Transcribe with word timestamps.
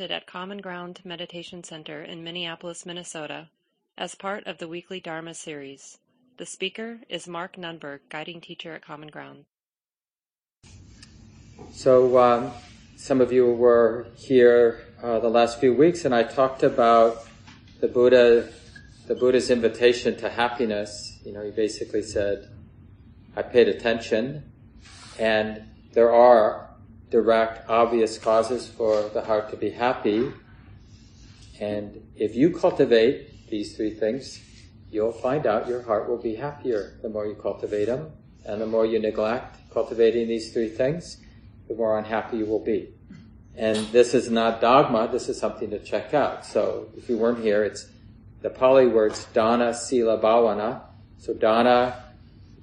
at 0.00 0.26
Common 0.26 0.58
Ground 0.58 1.00
Meditation 1.04 1.64
Center 1.64 2.02
in 2.02 2.22
Minneapolis, 2.22 2.84
Minnesota, 2.84 3.48
as 3.96 4.14
part 4.14 4.46
of 4.46 4.58
the 4.58 4.68
weekly 4.68 5.00
Dharma 5.00 5.32
series. 5.32 5.98
The 6.36 6.44
speaker 6.44 7.00
is 7.08 7.26
Mark 7.26 7.56
Nunberg, 7.56 8.00
guiding 8.10 8.42
teacher 8.42 8.74
at 8.74 8.84
Common 8.84 9.08
Ground. 9.08 9.46
So, 11.72 12.18
um, 12.18 12.52
some 12.96 13.22
of 13.22 13.32
you 13.32 13.50
were 13.50 14.06
here 14.16 14.84
uh, 15.02 15.18
the 15.20 15.30
last 15.30 15.60
few 15.60 15.72
weeks, 15.72 16.04
and 16.04 16.14
I 16.14 16.24
talked 16.24 16.62
about 16.62 17.26
the 17.80 17.88
Buddha, 17.88 18.52
the 19.06 19.14
Buddha's 19.14 19.50
invitation 19.50 20.16
to 20.18 20.28
happiness. 20.28 21.18
You 21.24 21.32
know, 21.32 21.42
he 21.42 21.50
basically 21.50 22.02
said, 22.02 22.50
"I 23.34 23.42
paid 23.42 23.68
attention, 23.68 24.52
and 25.18 25.62
there 25.92 26.12
are 26.12 26.68
direct, 27.10 27.68
obvious 27.68 28.18
causes 28.18 28.68
for 28.68 29.08
the 29.10 29.22
heart 29.22 29.50
to 29.50 29.56
be 29.56 29.70
happy. 29.70 30.32
And 31.60 32.02
if 32.16 32.34
you 32.34 32.50
cultivate 32.50 33.48
these 33.48 33.76
three 33.76 33.94
things, 33.94 34.40
you'll 34.90 35.12
find 35.12 35.46
out 35.46 35.68
your 35.68 35.82
heart 35.82 36.08
will 36.08 36.18
be 36.18 36.34
happier 36.34 36.98
the 37.02 37.08
more 37.08 37.26
you 37.26 37.34
cultivate 37.34 37.86
them. 37.86 38.12
And 38.44 38.60
the 38.60 38.66
more 38.66 38.86
you 38.86 38.98
neglect 38.98 39.58
cultivating 39.72 40.28
these 40.28 40.52
three 40.52 40.68
things, 40.68 41.18
the 41.68 41.74
more 41.74 41.98
unhappy 41.98 42.38
you 42.38 42.46
will 42.46 42.64
be. 42.64 42.94
And 43.56 43.86
this 43.88 44.14
is 44.14 44.30
not 44.30 44.60
dogma, 44.60 45.08
this 45.10 45.28
is 45.28 45.38
something 45.38 45.70
to 45.70 45.78
check 45.78 46.14
out. 46.14 46.44
So 46.44 46.88
if 46.96 47.08
you 47.08 47.16
weren't 47.16 47.42
here, 47.42 47.64
it's 47.64 47.86
the 48.42 48.50
Pali 48.50 48.86
words 48.86 49.26
dana, 49.32 49.74
sila, 49.74 50.18
bhavana. 50.18 50.82
So 51.18 51.32
dana 51.32 52.04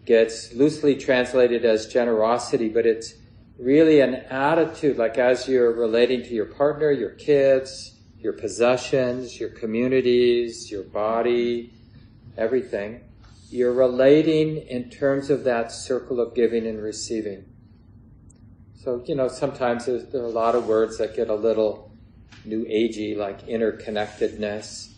gets 0.05 0.53
loosely 0.53 0.95
translated 0.95 1.65
as 1.65 1.87
generosity, 1.87 2.69
but 2.69 2.85
it's 2.85 3.15
really 3.57 3.99
an 3.99 4.15
attitude, 4.15 4.97
like 4.97 5.17
as 5.17 5.47
you're 5.47 5.71
relating 5.71 6.23
to 6.23 6.33
your 6.33 6.45
partner, 6.45 6.91
your 6.91 7.11
kids, 7.11 7.99
your 8.17 8.33
possessions, 8.33 9.39
your 9.39 9.49
communities, 9.49 10.71
your 10.71 10.83
body, 10.83 11.73
everything, 12.37 13.01
you're 13.49 13.73
relating 13.73 14.57
in 14.57 14.89
terms 14.89 15.29
of 15.29 15.43
that 15.43 15.71
circle 15.71 16.19
of 16.19 16.33
giving 16.33 16.65
and 16.65 16.81
receiving. 16.81 17.45
So, 18.75 19.03
you 19.05 19.15
know, 19.15 19.27
sometimes 19.27 19.85
there 19.85 20.21
are 20.21 20.25
a 20.25 20.29
lot 20.29 20.55
of 20.55 20.67
words 20.67 20.97
that 20.97 21.15
get 21.15 21.29
a 21.29 21.35
little 21.35 21.91
new 22.43 22.65
agey, 22.65 23.15
like 23.15 23.47
interconnectedness. 23.47 24.91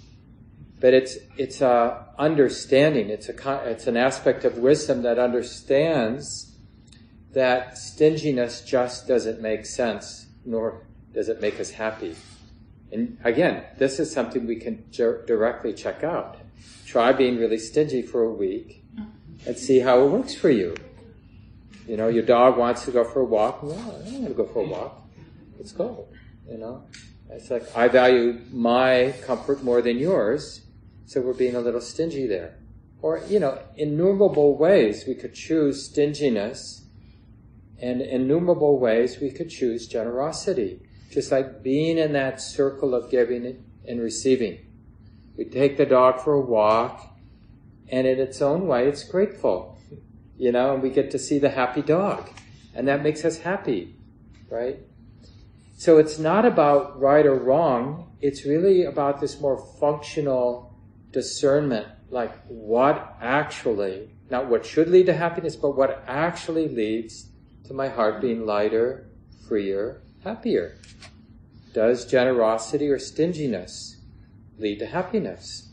But 0.79 0.93
it's, 0.93 1.17
it's 1.37 1.61
a 1.61 2.07
understanding. 2.17 3.09
It's 3.09 3.29
a, 3.29 3.69
it's 3.69 3.87
an 3.87 3.97
aspect 3.97 4.45
of 4.45 4.57
wisdom 4.57 5.03
that 5.03 5.19
understands 5.19 6.54
that 7.35 7.77
stinginess 7.77 8.61
just 8.61 9.07
doesn't 9.07 9.41
make 9.41 9.65
sense, 9.65 10.27
nor 10.45 10.87
does 11.13 11.29
it 11.29 11.41
make 11.41 11.59
us 11.59 11.69
happy. 11.69 12.15
And 12.91 13.17
again, 13.25 13.65
this 13.77 13.99
is 13.99 14.11
something 14.11 14.47
we 14.47 14.55
can 14.55 14.85
directly 14.89 15.73
check 15.73 16.03
out. 16.03 16.37
Try 16.85 17.11
being 17.11 17.37
really 17.37 17.57
stingy 17.57 18.01
for 18.01 18.23
a 18.23 18.31
week 18.31 18.83
and 19.45 19.57
see 19.57 19.79
how 19.79 20.01
it 20.01 20.09
works 20.09 20.33
for 20.33 20.49
you. 20.49 20.75
You 21.87 21.97
know, 21.97 22.07
your 22.07 22.23
dog 22.23 22.57
wants 22.57 22.85
to 22.85 22.91
go 22.91 23.03
for 23.03 23.19
a 23.19 23.25
walk. 23.25 23.61
No, 23.63 23.73
I 23.73 23.75
don't 23.75 24.21
want 24.21 24.27
to 24.27 24.33
go 24.33 24.45
for 24.45 24.63
a 24.63 24.67
walk. 24.67 25.01
Let's 25.57 25.73
go. 25.73 26.07
You 26.49 26.57
know, 26.57 26.83
it's 27.29 27.51
like 27.51 27.63
I 27.75 27.89
value 27.89 28.39
my 28.51 29.13
comfort 29.25 29.61
more 29.61 29.81
than 29.81 29.97
yours, 29.97 30.61
so 31.05 31.19
we're 31.19 31.33
being 31.33 31.55
a 31.55 31.59
little 31.59 31.81
stingy 31.81 32.27
there. 32.27 32.59
Or, 33.01 33.21
you 33.27 33.39
know, 33.39 33.59
innumerable 33.75 34.57
ways 34.57 35.03
we 35.05 35.15
could 35.15 35.35
choose 35.35 35.85
stinginess 35.85 36.84
and 37.81 38.01
innumerable 38.01 38.79
ways 38.79 39.19
we 39.19 39.31
could 39.31 39.49
choose 39.49 39.87
generosity, 39.87 40.79
just 41.11 41.31
like 41.31 41.61
being 41.61 41.97
in 41.97 42.13
that 42.13 42.41
circle 42.41 42.95
of 42.95 43.09
giving 43.11 43.63
and 43.87 44.01
receiving. 44.01 44.59
We 45.37 45.45
take 45.45 45.77
the 45.77 45.85
dog 45.85 46.21
for 46.21 46.33
a 46.33 46.41
walk, 46.41 47.13
and 47.89 48.07
in 48.07 48.19
its 48.19 48.41
own 48.41 48.67
way, 48.67 48.87
it's 48.87 49.03
grateful, 49.03 49.77
you 50.37 50.51
know, 50.51 50.73
and 50.73 50.83
we 50.83 50.89
get 50.89 51.11
to 51.11 51.19
see 51.19 51.39
the 51.39 51.49
happy 51.49 51.81
dog, 51.81 52.29
and 52.73 52.87
that 52.87 53.03
makes 53.03 53.25
us 53.25 53.39
happy, 53.39 53.95
right? 54.49 54.79
So 55.77 55.97
it's 55.97 56.17
not 56.17 56.45
about 56.45 56.99
right 56.99 57.25
or 57.25 57.35
wrong, 57.35 58.15
it's 58.21 58.45
really 58.45 58.85
about 58.85 59.19
this 59.19 59.39
more 59.41 59.57
functional 59.79 60.73
discernment, 61.11 61.87
like 62.09 62.33
what 62.47 63.17
actually, 63.21 64.09
not 64.29 64.47
what 64.47 64.65
should 64.65 64.87
lead 64.87 65.07
to 65.07 65.13
happiness, 65.13 65.55
but 65.57 65.75
what 65.75 66.03
actually 66.07 66.69
leads 66.69 67.29
to 67.67 67.73
my 67.73 67.87
heart 67.89 68.21
being 68.21 68.45
lighter, 68.45 69.07
freer, 69.47 70.01
happier? 70.23 70.77
Does 71.73 72.05
generosity 72.05 72.89
or 72.89 72.99
stinginess 72.99 73.97
lead 74.57 74.79
to 74.79 74.85
happiness? 74.85 75.71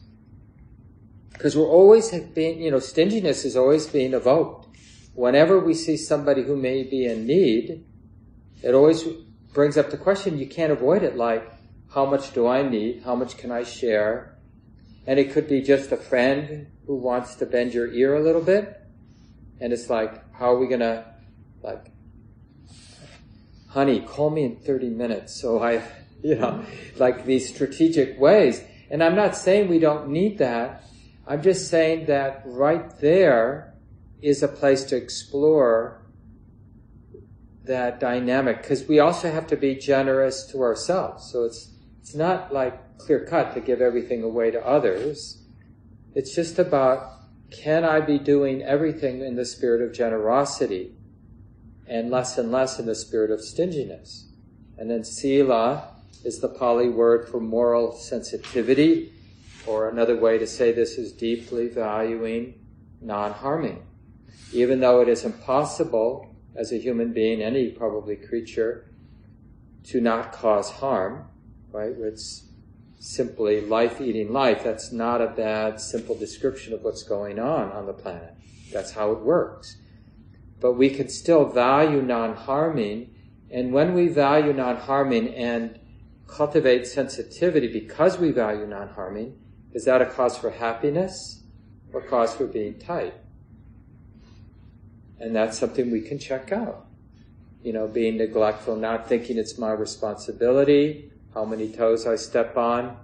Because 1.33 1.57
we're 1.57 1.67
always 1.67 2.11
being, 2.35 2.61
you 2.61 2.71
know, 2.71 2.79
stinginess 2.79 3.45
is 3.45 3.57
always 3.57 3.87
being 3.87 4.15
evoked. 4.15 4.69
Whenever 5.15 5.59
we 5.59 5.75
see 5.75 5.97
somebody 5.97 6.43
who 6.43 6.57
may 6.57 6.83
be 6.83 7.07
in 7.07 7.27
need, 7.27 7.85
it 8.63 8.75
always 8.75 9.05
brings 9.53 9.77
up 9.77 9.91
the 9.91 9.97
question, 9.97 10.39
you 10.39 10.47
can't 10.47 10.73
avoid 10.73 11.03
it, 11.03 11.17
like, 11.17 11.51
how 11.93 12.07
much 12.07 12.33
do 12.33 12.47
I 12.47 12.63
need? 12.63 13.03
How 13.05 13.15
much 13.15 13.37
can 13.37 13.51
I 13.51 13.65
share? 13.65 14.39
And 15.07 15.19
it 15.19 15.33
could 15.33 15.49
be 15.49 15.61
just 15.61 15.93
a 15.93 15.97
friend 15.97 16.69
who 16.87 16.97
wants 16.97 17.35
to 17.37 17.47
bend 17.47 17.75
your 17.75 17.93
ear 17.93 18.15
a 18.15 18.23
little 18.23 18.41
bit. 18.41 18.81
And 19.61 19.73
it's 19.73 19.91
like, 19.91 20.33
how 20.33 20.55
are 20.55 20.59
we 20.59 20.69
gonna 20.69 21.12
like, 21.63 21.93
honey, 23.69 24.01
call 24.01 24.31
me 24.31 24.45
in 24.45 24.57
30 24.57 24.91
minutes. 24.91 25.41
So 25.41 25.63
I, 25.63 25.83
you 26.23 26.37
know, 26.37 26.65
like 26.97 27.25
these 27.25 27.53
strategic 27.53 28.19
ways. 28.19 28.63
And 28.91 29.03
I'm 29.03 29.17
not 29.17 29.37
saying 29.37 29.69
we 29.69 29.79
don't 29.79 30.09
need 30.09 30.39
that. 30.39 30.85
I'm 31.27 31.43
just 31.43 31.69
saying 31.69 32.07
that 32.07 32.43
right 32.45 32.99
there 33.01 33.75
is 34.21 34.43
a 34.43 34.49
place 34.49 34.85
to 34.85 34.97
explore 34.97 36.03
that 37.65 38.01
dynamic 38.01 38.61
because 38.61 38.87
we 38.89 38.99
also 38.99 39.31
have 39.31 39.47
to 39.47 39.57
be 39.57 39.77
generous 39.77 40.47
to 40.47 40.63
ourselves. 40.63 41.31
So 41.31 41.45
it's, 41.45 41.71
it's 42.01 42.15
not 42.15 42.53
like 42.53 42.99
clear 42.99 43.25
cut 43.25 43.55
to 43.55 43.61
give 43.61 43.81
everything 43.81 44.23
away 44.23 44.51
to 44.51 44.65
others. 44.67 45.43
It's 46.15 46.35
just 46.35 46.59
about 46.59 47.09
can 47.51 47.85
I 47.85 48.01
be 48.01 48.19
doing 48.19 48.63
everything 48.63 49.21
in 49.21 49.37
the 49.37 49.45
spirit 49.45 49.83
of 49.83 49.95
generosity? 49.95 50.95
And 51.87 52.11
less 52.11 52.39
and 52.39 52.51
less 52.51 52.79
in 52.79 52.87
the 52.87 52.95
spirit 52.95 53.31
of 53.31 53.41
stinginess. 53.41 54.29
And 54.79 54.91
then 54.91 55.05
sila 55.05 55.95
is 56.25 56.41
the 56.41 56.49
Pali 56.49 56.89
word 56.89 57.29
for 57.29 57.41
moral 57.41 57.93
sensitivity, 57.93 59.13
or 59.67 59.89
another 59.89 60.19
way 60.19 60.39
to 60.39 60.47
say 60.47 60.73
this 60.73 60.99
is 60.99 61.13
deeply 61.13 61.69
valuing 61.69 62.55
non-harming. 63.01 63.85
Even 64.53 64.81
though 64.81 65.01
it 65.01 65.09
is 65.09 65.25
impossible 65.25 66.35
as 66.55 66.73
a 66.73 66.79
human 66.79 67.13
being, 67.13 67.43
any 67.43 67.71
probably 67.71 68.17
creature, 68.17 68.93
to 69.85 70.01
not 70.01 70.33
cause 70.33 70.71
harm, 70.71 71.27
right? 71.73 71.95
It's 71.99 72.45
simply 72.99 73.61
life 73.61 74.01
eating 74.01 74.33
life. 74.33 74.63
That's 74.63 74.93
not 74.93 75.21
a 75.21 75.29
bad, 75.29 75.81
simple 75.81 76.17
description 76.17 76.73
of 76.73 76.83
what's 76.83 77.03
going 77.03 77.39
on 77.39 77.73
on 77.73 77.87
the 77.87 77.93
planet. 77.93 78.35
That's 78.73 78.93
how 78.93 79.13
it 79.13 79.21
works 79.21 79.77
but 80.63 80.75
we 80.75 80.89
can 80.89 81.09
still 81.09 81.45
value 81.45 82.01
non-harming. 82.01 83.13
And 83.51 83.73
when 83.73 83.95
we 83.95 84.07
value 84.07 84.53
non-harming 84.53 85.35
and 85.35 85.79
cultivate 86.29 86.87
sensitivity 86.87 87.67
because 87.67 88.17
we 88.19 88.31
value 88.31 88.65
non-harming, 88.65 89.37
is 89.73 89.85
that 89.87 90.01
a 90.01 90.07
cause 90.07 90.39
for 90.39 90.51
happiness 90.51 91.43
or 91.93 92.01
cause 92.01 92.33
for 92.33 92.47
being 92.47 92.79
tight? 92.79 93.13
And 95.19 95.35
that's 95.35 95.59
something 95.59 95.91
we 95.91 96.01
can 96.01 96.19
check 96.19 96.53
out. 96.53 96.87
You 97.65 97.73
know, 97.73 97.89
being 97.89 98.17
neglectful, 98.17 98.77
not 98.77 99.09
thinking 99.09 99.39
it's 99.39 99.59
my 99.59 99.73
responsibility, 99.73 101.11
how 101.35 101.45
many 101.45 101.73
toes 101.73 102.07
I 102.07 102.15
step 102.15 102.57
on. 102.57 102.97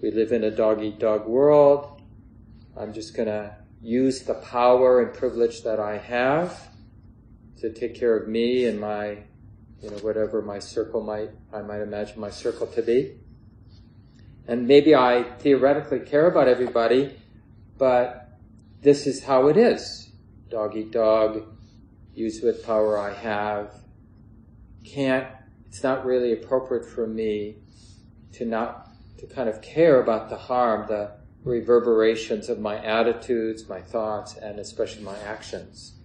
We 0.00 0.10
live 0.10 0.32
in 0.32 0.44
a 0.44 0.50
dog 0.50 0.82
eat 0.82 0.98
dog 0.98 1.26
world. 1.26 2.00
I'm 2.74 2.94
just 2.94 3.14
gonna 3.14 3.56
use 3.82 4.22
the 4.22 4.34
power 4.34 5.02
and 5.02 5.14
privilege 5.14 5.62
that 5.62 5.78
I 5.78 5.98
have 5.98 6.70
to 7.60 7.72
take 7.72 7.94
care 7.94 8.16
of 8.16 8.28
me 8.28 8.66
and 8.66 8.80
my, 8.80 9.18
you 9.80 9.90
know, 9.90 9.96
whatever 9.98 10.42
my 10.42 10.58
circle 10.58 11.02
might, 11.02 11.30
I 11.52 11.62
might 11.62 11.80
imagine 11.80 12.20
my 12.20 12.30
circle 12.30 12.66
to 12.68 12.82
be. 12.82 13.16
And 14.46 14.68
maybe 14.68 14.94
I 14.94 15.24
theoretically 15.38 16.00
care 16.00 16.26
about 16.26 16.48
everybody, 16.48 17.16
but 17.78 18.38
this 18.82 19.06
is 19.06 19.24
how 19.24 19.48
it 19.48 19.56
is. 19.56 20.10
Dog 20.48 20.76
eat 20.76 20.92
dog, 20.92 21.42
use 22.14 22.40
what 22.42 22.62
power 22.64 22.98
I 22.98 23.12
have. 23.12 23.74
Can't, 24.84 25.26
it's 25.66 25.82
not 25.82 26.06
really 26.06 26.32
appropriate 26.32 26.84
for 26.84 27.06
me 27.06 27.56
to 28.32 28.44
not, 28.44 28.88
to 29.18 29.26
kind 29.26 29.48
of 29.48 29.60
care 29.62 30.00
about 30.00 30.28
the 30.28 30.36
harm, 30.36 30.86
the 30.86 31.10
reverberations 31.42 32.48
of 32.48 32.60
my 32.60 32.76
attitudes, 32.84 33.68
my 33.68 33.80
thoughts, 33.80 34.36
and 34.36 34.60
especially 34.60 35.02
my 35.02 35.18
actions 35.20 35.95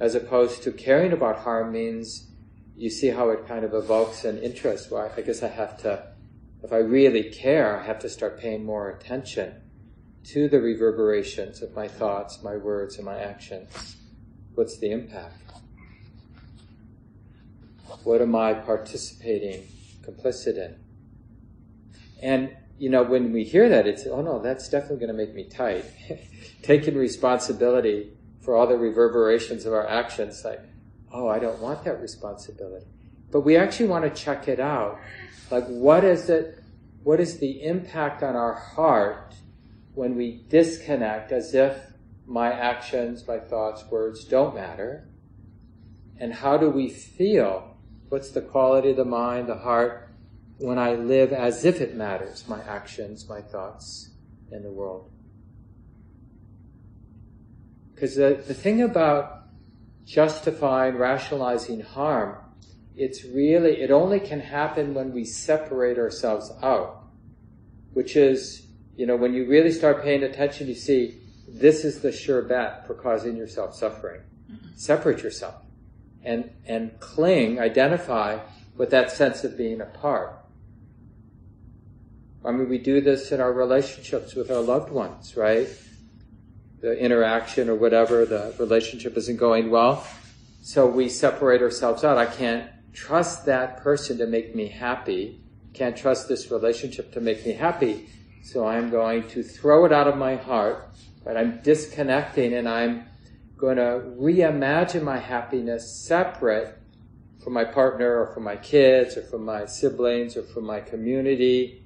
as 0.00 0.14
opposed 0.14 0.62
to 0.62 0.72
caring 0.72 1.12
about 1.12 1.40
harm 1.40 1.72
means 1.72 2.28
you 2.76 2.90
see 2.90 3.08
how 3.08 3.30
it 3.30 3.46
kind 3.46 3.64
of 3.64 3.74
evokes 3.74 4.24
an 4.24 4.38
interest. 4.38 4.90
Well, 4.90 5.10
I 5.16 5.20
guess 5.22 5.42
I 5.42 5.48
have 5.48 5.78
to, 5.78 6.06
if 6.62 6.72
I 6.72 6.76
really 6.76 7.24
care, 7.24 7.78
I 7.78 7.84
have 7.84 7.98
to 8.00 8.08
start 8.08 8.38
paying 8.38 8.64
more 8.64 8.88
attention 8.90 9.54
to 10.24 10.48
the 10.48 10.60
reverberations 10.60 11.62
of 11.62 11.74
my 11.74 11.88
thoughts, 11.88 12.42
my 12.42 12.56
words, 12.56 12.96
and 12.96 13.04
my 13.04 13.18
actions. 13.18 13.96
What's 14.54 14.78
the 14.78 14.90
impact? 14.90 15.42
What 18.04 18.20
am 18.20 18.36
I 18.36 18.54
participating, 18.54 19.66
complicit 20.02 20.56
in? 20.56 20.76
And, 22.22 22.56
you 22.78 22.90
know, 22.90 23.02
when 23.02 23.32
we 23.32 23.44
hear 23.44 23.68
that, 23.68 23.86
it's, 23.86 24.06
oh 24.06 24.20
no, 24.20 24.40
that's 24.40 24.68
definitely 24.68 24.98
going 24.98 25.08
to 25.08 25.14
make 25.14 25.34
me 25.34 25.44
tight. 25.44 25.84
Taking 26.62 26.96
responsibility 26.96 28.12
for 28.40 28.56
all 28.56 28.66
the 28.66 28.76
reverberations 28.76 29.66
of 29.66 29.72
our 29.72 29.86
actions, 29.86 30.44
like, 30.44 30.60
oh, 31.12 31.28
I 31.28 31.38
don't 31.38 31.58
want 31.60 31.84
that 31.84 32.00
responsibility. 32.00 32.86
But 33.30 33.40
we 33.40 33.56
actually 33.56 33.88
want 33.88 34.04
to 34.04 34.22
check 34.22 34.48
it 34.48 34.60
out. 34.60 34.98
Like, 35.50 35.66
what 35.66 36.04
is 36.04 36.30
it, 36.30 36.62
what 37.02 37.20
is 37.20 37.38
the 37.38 37.62
impact 37.64 38.22
on 38.22 38.36
our 38.36 38.54
heart 38.54 39.34
when 39.94 40.14
we 40.14 40.44
disconnect 40.48 41.32
as 41.32 41.54
if 41.54 41.76
my 42.26 42.52
actions, 42.52 43.26
my 43.26 43.38
thoughts, 43.38 43.84
words 43.90 44.24
don't 44.24 44.54
matter? 44.54 45.08
And 46.18 46.32
how 46.32 46.56
do 46.56 46.70
we 46.70 46.88
feel? 46.88 47.76
What's 48.08 48.30
the 48.30 48.40
quality 48.40 48.90
of 48.90 48.96
the 48.96 49.04
mind, 49.04 49.48
the 49.48 49.56
heart, 49.56 50.08
when 50.58 50.78
I 50.78 50.94
live 50.94 51.32
as 51.32 51.64
if 51.64 51.80
it 51.80 51.94
matters, 51.94 52.44
my 52.48 52.62
actions, 52.62 53.28
my 53.28 53.40
thoughts 53.40 54.10
in 54.50 54.62
the 54.62 54.70
world? 54.70 55.10
Because 57.98 58.14
the, 58.14 58.40
the 58.46 58.54
thing 58.54 58.82
about 58.82 59.42
justifying, 60.04 60.94
rationalizing 60.94 61.80
harm, 61.80 62.36
it's 62.94 63.24
really, 63.24 63.80
it 63.80 63.90
only 63.90 64.20
can 64.20 64.38
happen 64.38 64.94
when 64.94 65.12
we 65.12 65.24
separate 65.24 65.98
ourselves 65.98 66.52
out. 66.62 67.02
Which 67.94 68.14
is, 68.14 68.68
you 68.94 69.04
know, 69.04 69.16
when 69.16 69.34
you 69.34 69.48
really 69.48 69.72
start 69.72 70.04
paying 70.04 70.22
attention, 70.22 70.68
you 70.68 70.76
see, 70.76 71.18
this 71.48 71.84
is 71.84 72.02
the 72.02 72.12
sure 72.12 72.42
bet 72.42 72.86
for 72.86 72.94
causing 72.94 73.36
yourself 73.36 73.74
suffering. 73.74 74.20
Mm-hmm. 74.48 74.76
Separate 74.76 75.24
yourself. 75.24 75.56
And, 76.22 76.50
and 76.66 77.00
cling, 77.00 77.58
identify 77.58 78.38
with 78.76 78.90
that 78.90 79.10
sense 79.10 79.42
of 79.42 79.58
being 79.58 79.80
apart. 79.80 80.38
I 82.44 82.52
mean, 82.52 82.68
we 82.68 82.78
do 82.78 83.00
this 83.00 83.32
in 83.32 83.40
our 83.40 83.52
relationships 83.52 84.36
with 84.36 84.52
our 84.52 84.60
loved 84.60 84.90
ones, 84.90 85.36
right? 85.36 85.68
The 86.80 86.98
interaction 86.98 87.68
or 87.68 87.74
whatever, 87.74 88.24
the 88.24 88.54
relationship 88.58 89.16
isn't 89.16 89.36
going 89.36 89.70
well. 89.70 90.06
So 90.62 90.86
we 90.86 91.08
separate 91.08 91.62
ourselves 91.62 92.04
out. 92.04 92.18
I 92.18 92.26
can't 92.26 92.70
trust 92.92 93.46
that 93.46 93.78
person 93.78 94.18
to 94.18 94.26
make 94.26 94.54
me 94.54 94.68
happy. 94.68 95.40
Can't 95.72 95.96
trust 95.96 96.28
this 96.28 96.50
relationship 96.50 97.12
to 97.12 97.20
make 97.20 97.44
me 97.46 97.52
happy. 97.52 98.08
So 98.42 98.66
I'm 98.66 98.90
going 98.90 99.28
to 99.28 99.42
throw 99.42 99.84
it 99.84 99.92
out 99.92 100.08
of 100.08 100.16
my 100.16 100.36
heart, 100.36 100.88
but 101.24 101.36
I'm 101.36 101.60
disconnecting 101.62 102.54
and 102.54 102.68
I'm 102.68 103.06
going 103.56 103.76
to 103.76 104.02
reimagine 104.18 105.02
my 105.02 105.18
happiness 105.18 105.90
separate 106.06 106.78
from 107.42 107.52
my 107.52 107.64
partner 107.64 108.20
or 108.20 108.32
from 108.32 108.44
my 108.44 108.56
kids 108.56 109.16
or 109.16 109.22
from 109.22 109.44
my 109.44 109.66
siblings 109.66 110.36
or 110.36 110.42
from 110.42 110.64
my 110.64 110.80
community 110.80 111.84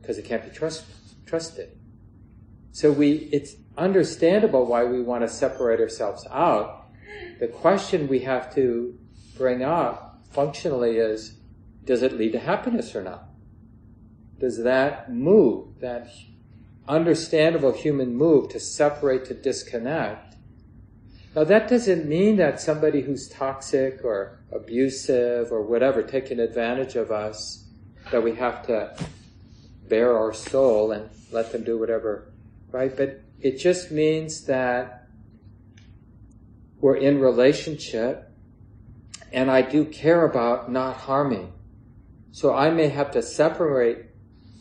because 0.00 0.18
it 0.18 0.24
can't 0.24 0.44
be 0.44 0.50
trust, 0.50 0.84
trusted. 1.26 1.70
So 2.72 2.90
we, 2.90 3.28
it's 3.32 3.54
understandable 3.76 4.66
why 4.66 4.84
we 4.84 5.02
want 5.02 5.22
to 5.22 5.28
separate 5.28 5.80
ourselves 5.80 6.26
out. 6.30 6.86
The 7.40 7.48
question 7.48 8.08
we 8.08 8.20
have 8.20 8.54
to 8.54 8.98
bring 9.36 9.62
up 9.62 10.22
functionally 10.30 10.96
is, 10.96 11.38
does 11.84 12.02
it 12.02 12.12
lead 12.12 12.32
to 12.32 12.38
happiness 12.38 12.94
or 12.94 13.02
not? 13.02 13.28
Does 14.38 14.62
that 14.62 15.12
move, 15.12 15.80
that 15.80 16.08
understandable 16.88 17.72
human 17.72 18.14
move 18.14 18.50
to 18.50 18.60
separate, 18.60 19.24
to 19.26 19.34
disconnect? 19.34 20.36
Now 21.34 21.44
that 21.44 21.68
doesn't 21.68 22.06
mean 22.06 22.36
that 22.36 22.60
somebody 22.60 23.00
who's 23.00 23.28
toxic 23.28 24.04
or 24.04 24.40
abusive 24.52 25.50
or 25.50 25.62
whatever, 25.62 26.02
taking 26.02 26.40
advantage 26.40 26.94
of 26.94 27.10
us, 27.10 27.68
that 28.10 28.22
we 28.22 28.34
have 28.34 28.66
to 28.66 28.96
bare 29.88 30.16
our 30.16 30.32
soul 30.32 30.92
and 30.92 31.08
let 31.30 31.52
them 31.52 31.64
do 31.64 31.78
whatever 31.78 32.32
right? 32.72 32.96
But 32.96 33.20
it 33.42 33.58
just 33.58 33.90
means 33.90 34.44
that 34.46 35.08
we're 36.80 36.96
in 36.96 37.20
relationship 37.20 38.30
and 39.32 39.50
I 39.50 39.62
do 39.62 39.84
care 39.84 40.24
about 40.24 40.70
not 40.70 40.96
harming. 40.96 41.52
So 42.30 42.54
I 42.54 42.70
may 42.70 42.88
have 42.88 43.10
to 43.12 43.22
separate 43.22 44.06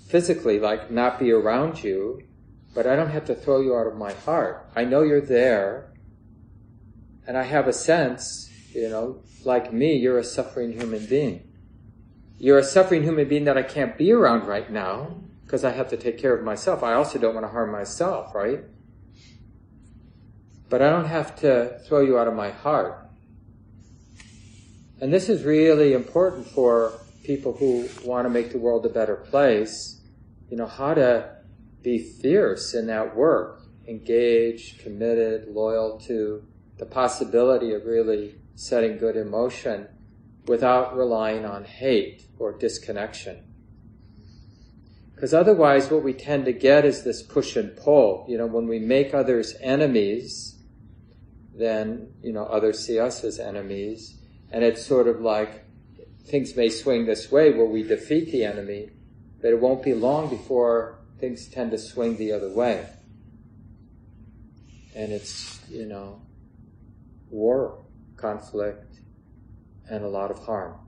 physically, 0.07 0.59
like 0.59 0.89
not 0.89 1.19
be 1.19 1.31
around 1.31 1.83
you, 1.83 2.23
but 2.73 2.87
I 2.87 2.95
don't 2.95 3.11
have 3.11 3.25
to 3.25 3.35
throw 3.35 3.61
you 3.61 3.75
out 3.75 3.87
of 3.87 3.95
my 3.95 4.13
heart. 4.13 4.67
I 4.75 4.85
know 4.85 5.03
you're 5.03 5.21
there 5.21 5.93
and 7.27 7.37
I 7.37 7.43
have 7.43 7.67
a 7.67 7.73
sense, 7.73 8.49
you 8.73 8.89
know, 8.89 9.21
like 9.43 9.71
me, 9.71 9.95
you're 9.95 10.17
a 10.17 10.23
suffering 10.23 10.71
human 10.73 11.05
being. 11.05 11.47
You're 12.39 12.59
a 12.59 12.63
suffering 12.63 13.03
human 13.03 13.27
being 13.27 13.45
that 13.45 13.57
I 13.57 13.63
can't 13.63 13.95
be 13.97 14.11
around 14.11 14.47
right 14.47 14.71
now, 14.71 15.21
because 15.51 15.65
I 15.65 15.71
have 15.71 15.89
to 15.89 15.97
take 15.97 16.17
care 16.17 16.33
of 16.33 16.45
myself. 16.45 16.81
I 16.81 16.93
also 16.93 17.19
don't 17.19 17.33
want 17.33 17.45
to 17.45 17.51
harm 17.51 17.73
myself, 17.73 18.33
right? 18.33 18.61
But 20.69 20.81
I 20.81 20.89
don't 20.89 21.07
have 21.07 21.35
to 21.41 21.77
throw 21.85 21.99
you 21.99 22.17
out 22.17 22.29
of 22.29 22.33
my 22.33 22.51
heart. 22.51 23.05
And 25.01 25.11
this 25.11 25.27
is 25.27 25.43
really 25.43 25.91
important 25.91 26.47
for 26.47 26.93
people 27.25 27.51
who 27.51 27.89
want 28.05 28.25
to 28.25 28.29
make 28.29 28.53
the 28.53 28.59
world 28.59 28.85
a 28.85 28.89
better 28.89 29.17
place. 29.17 29.99
You 30.49 30.55
know, 30.55 30.67
how 30.67 30.93
to 30.93 31.35
be 31.81 31.99
fierce 31.99 32.73
in 32.73 32.87
that 32.87 33.13
work, 33.13 33.61
engaged, 33.89 34.79
committed, 34.79 35.49
loyal 35.49 35.99
to 36.07 36.47
the 36.77 36.85
possibility 36.85 37.73
of 37.73 37.85
really 37.85 38.35
setting 38.55 38.97
good 38.97 39.17
in 39.17 39.29
motion 39.29 39.89
without 40.47 40.95
relying 40.95 41.43
on 41.43 41.65
hate 41.65 42.23
or 42.39 42.57
disconnection. 42.57 43.43
Because 45.21 45.35
otherwise, 45.35 45.91
what 45.91 46.01
we 46.01 46.13
tend 46.13 46.45
to 46.45 46.51
get 46.51 46.83
is 46.83 47.03
this 47.03 47.21
push 47.21 47.55
and 47.55 47.77
pull. 47.77 48.25
You 48.27 48.39
know, 48.39 48.47
when 48.47 48.67
we 48.67 48.79
make 48.79 49.13
others 49.13 49.53
enemies, 49.61 50.59
then, 51.53 52.13
you 52.23 52.33
know, 52.33 52.45
others 52.45 52.83
see 52.83 52.97
us 52.97 53.23
as 53.23 53.37
enemies. 53.37 54.17
And 54.51 54.63
it's 54.63 54.83
sort 54.83 55.07
of 55.07 55.21
like 55.21 55.63
things 56.25 56.55
may 56.55 56.69
swing 56.69 57.05
this 57.05 57.31
way 57.31 57.51
where 57.51 57.67
we 57.67 57.83
defeat 57.83 58.31
the 58.31 58.43
enemy, 58.43 58.89
but 59.43 59.49
it 59.49 59.59
won't 59.59 59.83
be 59.83 59.93
long 59.93 60.27
before 60.27 60.97
things 61.19 61.47
tend 61.47 61.69
to 61.69 61.77
swing 61.77 62.17
the 62.17 62.31
other 62.31 62.49
way. 62.49 62.83
And 64.95 65.11
it's, 65.11 65.61
you 65.69 65.85
know, 65.85 66.19
war, 67.29 67.85
conflict, 68.17 69.01
and 69.87 70.03
a 70.03 70.09
lot 70.09 70.31
of 70.31 70.39
harm. 70.39 70.79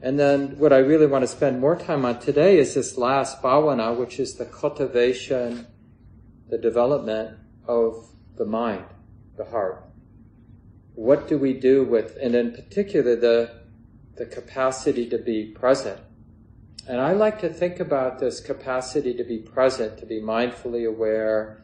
And 0.00 0.18
then 0.18 0.58
what 0.58 0.72
I 0.72 0.78
really 0.78 1.06
want 1.06 1.22
to 1.22 1.28
spend 1.28 1.60
more 1.60 1.74
time 1.74 2.04
on 2.04 2.20
today 2.20 2.58
is 2.58 2.74
this 2.74 2.96
last 2.96 3.42
bhavana, 3.42 3.96
which 3.96 4.20
is 4.20 4.34
the 4.34 4.44
cultivation, 4.44 5.66
the 6.48 6.58
development 6.58 7.36
of 7.66 8.08
the 8.36 8.44
mind, 8.44 8.84
the 9.36 9.44
heart. 9.44 9.84
What 10.94 11.28
do 11.28 11.36
we 11.36 11.52
do 11.52 11.84
with, 11.84 12.16
and 12.20 12.34
in 12.34 12.52
particular, 12.52 13.16
the, 13.16 13.50
the 14.16 14.26
capacity 14.26 15.08
to 15.10 15.18
be 15.18 15.46
present. 15.46 16.00
And 16.86 17.00
I 17.00 17.12
like 17.12 17.40
to 17.40 17.48
think 17.48 17.80
about 17.80 18.18
this 18.18 18.40
capacity 18.40 19.14
to 19.14 19.24
be 19.24 19.38
present, 19.38 19.98
to 19.98 20.06
be 20.06 20.20
mindfully 20.20 20.88
aware, 20.88 21.62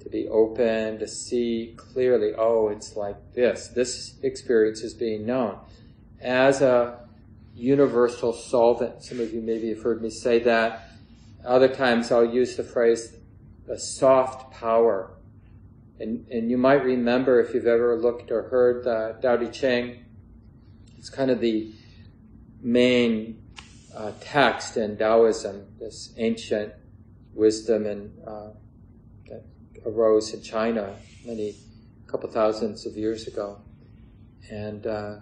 to 0.00 0.08
be 0.08 0.28
open, 0.28 0.98
to 0.98 1.08
see 1.08 1.74
clearly, 1.76 2.32
oh, 2.36 2.68
it's 2.68 2.96
like 2.96 3.16
this. 3.34 3.68
This 3.68 4.14
experience 4.22 4.82
is 4.82 4.94
being 4.94 5.24
known 5.24 5.58
as 6.20 6.60
a 6.60 7.07
universal 7.58 8.32
solvent. 8.32 9.02
Some 9.02 9.20
of 9.20 9.32
you 9.32 9.40
maybe 9.40 9.68
have 9.70 9.82
heard 9.82 10.00
me 10.00 10.10
say 10.10 10.38
that. 10.40 10.88
Other 11.44 11.68
times 11.68 12.12
I'll 12.12 12.24
use 12.24 12.56
the 12.56 12.64
phrase 12.64 13.14
a 13.68 13.78
soft 13.78 14.52
power. 14.52 15.10
And, 16.00 16.26
and 16.28 16.50
you 16.50 16.56
might 16.56 16.84
remember 16.84 17.40
if 17.40 17.54
you've 17.54 17.66
ever 17.66 17.96
looked 17.96 18.30
or 18.30 18.42
heard 18.48 18.84
the 18.84 19.18
Tao 19.20 19.36
Te 19.36 19.48
Ching, 19.48 20.04
it's 20.96 21.10
kind 21.10 21.30
of 21.30 21.40
the 21.40 21.72
main 22.62 23.42
uh, 23.94 24.12
text 24.20 24.76
in 24.76 24.96
Taoism, 24.96 25.66
this 25.78 26.14
ancient 26.16 26.72
wisdom 27.34 27.86
and 27.86 28.12
uh, 28.26 28.50
that 29.28 29.44
arose 29.84 30.32
in 30.34 30.42
China 30.42 30.96
many 31.24 31.54
couple 32.06 32.28
thousands 32.30 32.86
of 32.86 32.96
years 32.96 33.26
ago. 33.26 33.60
And 34.50 34.86
uh, 34.86 35.16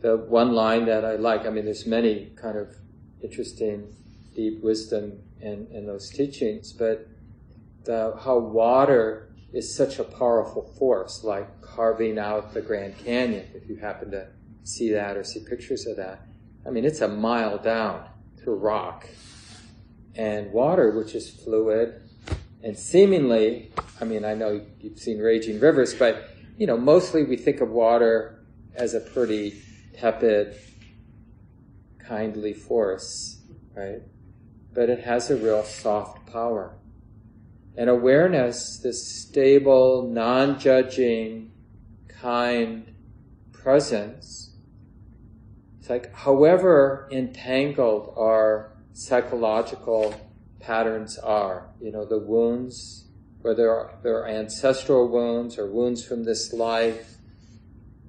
the 0.00 0.16
one 0.16 0.52
line 0.52 0.86
that 0.86 1.04
I 1.04 1.16
like, 1.16 1.46
I 1.46 1.50
mean, 1.50 1.64
there's 1.64 1.86
many 1.86 2.32
kind 2.36 2.56
of 2.56 2.74
interesting, 3.22 3.94
deep 4.34 4.62
wisdom 4.62 5.18
in, 5.40 5.66
in 5.70 5.86
those 5.86 6.10
teachings, 6.10 6.72
but 6.72 7.06
the, 7.84 8.16
how 8.24 8.38
water 8.38 9.32
is 9.52 9.74
such 9.74 9.98
a 9.98 10.04
powerful 10.04 10.62
force, 10.78 11.24
like 11.24 11.60
carving 11.60 12.18
out 12.18 12.54
the 12.54 12.60
Grand 12.60 12.96
Canyon, 12.98 13.46
if 13.54 13.68
you 13.68 13.76
happen 13.76 14.10
to 14.12 14.28
see 14.62 14.90
that 14.92 15.16
or 15.16 15.24
see 15.24 15.40
pictures 15.40 15.86
of 15.86 15.96
that. 15.96 16.26
I 16.66 16.70
mean, 16.70 16.84
it's 16.84 17.00
a 17.00 17.08
mile 17.08 17.58
down 17.58 18.06
through 18.38 18.56
rock. 18.56 19.08
And 20.14 20.52
water, 20.52 20.90
which 20.90 21.14
is 21.14 21.30
fluid, 21.30 22.02
and 22.62 22.78
seemingly, 22.78 23.72
I 24.00 24.04
mean, 24.04 24.24
I 24.24 24.34
know 24.34 24.60
you've 24.80 24.98
seen 24.98 25.18
raging 25.18 25.60
rivers, 25.60 25.94
but, 25.94 26.30
you 26.58 26.66
know, 26.66 26.76
mostly 26.76 27.24
we 27.24 27.36
think 27.36 27.60
of 27.60 27.70
water 27.70 28.44
as 28.74 28.94
a 28.94 29.00
pretty 29.00 29.62
tepid, 30.00 30.56
kindly 31.98 32.54
force, 32.54 33.42
right? 33.74 34.00
But 34.72 34.88
it 34.88 35.00
has 35.00 35.30
a 35.30 35.36
real 35.36 35.62
soft 35.62 36.26
power. 36.32 36.76
And 37.76 37.90
awareness, 37.90 38.78
this 38.82 39.06
stable, 39.22 40.08
non-judging, 40.10 41.52
kind 42.08 42.94
presence, 43.52 44.56
it's 45.78 45.90
like 45.90 46.14
however 46.14 47.08
entangled 47.12 48.14
our 48.16 48.72
psychological 48.92 50.14
patterns 50.60 51.18
are, 51.18 51.70
you 51.80 51.92
know, 51.92 52.04
the 52.04 52.18
wounds, 52.18 53.06
whether 53.42 53.90
they're 54.02 54.26
ancestral 54.26 55.08
wounds 55.08 55.58
or 55.58 55.70
wounds 55.70 56.04
from 56.04 56.24
this 56.24 56.52
life, 56.52 57.16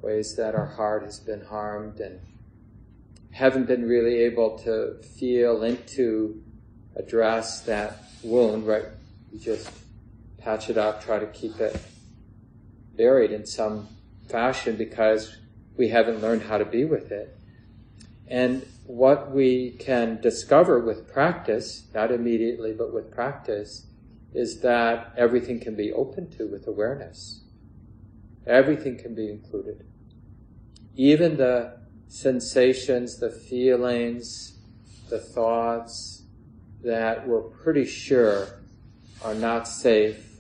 ways 0.02 0.36
that 0.36 0.56
our 0.56 0.66
heart 0.66 1.04
has 1.04 1.20
been 1.20 1.42
harmed 1.46 2.00
and 2.00 2.20
haven't 3.32 3.66
been 3.66 3.88
really 3.88 4.18
able 4.18 4.58
to 4.60 5.02
feel 5.02 5.64
into, 5.64 6.44
address 6.96 7.62
that 7.62 8.04
wound, 8.24 8.68
right? 8.68 8.86
You 9.32 9.40
just 9.40 9.72
patch 10.38 10.70
it 10.70 10.78
up, 10.78 11.04
try 11.04 11.20
to 11.20 11.28
keep 11.28 11.60
it 11.60 11.80
buried 12.98 13.32
in 13.32 13.46
some 13.46 13.88
fashion 14.30 14.76
because 14.76 15.38
we 15.78 15.90
haven't 15.90 16.22
learned 16.22 16.44
how 16.44 16.58
to 16.58 16.66
be 16.66 16.84
with 16.84 17.12
it. 17.12 17.38
And 18.28 18.66
what 18.86 19.32
we 19.32 19.72
can 19.72 20.20
discover 20.22 20.80
with 20.80 21.12
practice, 21.12 21.86
not 21.94 22.12
immediately, 22.12 22.74
but 22.74 22.94
with 22.94 23.12
practice, 23.12 23.86
is 24.34 24.62
that 24.62 25.14
everything 25.18 25.60
can 25.60 25.76
be 25.76 25.92
open 25.92 26.30
to 26.32 26.48
with 26.48 26.68
awareness. 26.68 27.42
Everything 28.48 28.98
can 28.98 29.14
be 29.14 29.30
included. 29.30 29.86
Even 30.96 31.38
the 31.38 31.78
sensations, 32.08 33.18
the 33.18 33.30
feelings, 33.30 34.60
the 35.10 35.20
thoughts 35.20 36.24
that 36.84 37.28
we're 37.28 37.42
pretty 37.42 37.86
sure 37.86 38.48
are 39.24 39.36
not 39.36 39.68
safe 39.68 40.38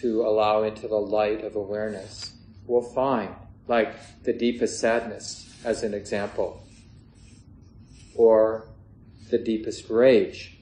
to 0.00 0.22
allow 0.22 0.64
into 0.64 0.88
the 0.88 0.96
light 0.96 1.44
of 1.44 1.54
awareness, 1.54 2.34
we'll 2.66 2.82
find, 2.82 3.32
like 3.68 3.94
the 4.24 4.32
deepest 4.32 4.80
sadness, 4.80 5.54
as 5.64 5.82
an 5.82 5.94
example, 5.94 6.62
or 8.14 8.68
the 9.30 9.38
deepest 9.38 9.88
rage, 9.88 10.58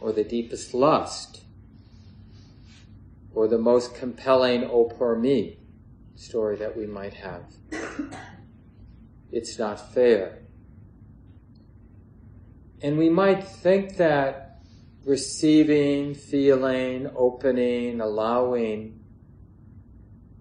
or 0.00 0.12
the 0.12 0.24
deepest 0.24 0.72
lust, 0.72 1.42
or 3.34 3.46
the 3.46 3.58
most 3.58 3.94
compelling 3.94 4.64
oh 4.64 4.84
poor 4.84 5.14
me 5.14 5.57
story 6.18 6.56
that 6.56 6.76
we 6.76 6.84
might 6.84 7.14
have. 7.14 7.44
It's 9.30 9.58
not 9.58 9.94
fair. 9.94 10.42
And 12.82 12.98
we 12.98 13.08
might 13.08 13.44
think 13.44 13.96
that 13.98 14.60
receiving, 15.04 16.14
feeling, 16.14 17.08
opening, 17.14 18.00
allowing, 18.00 19.00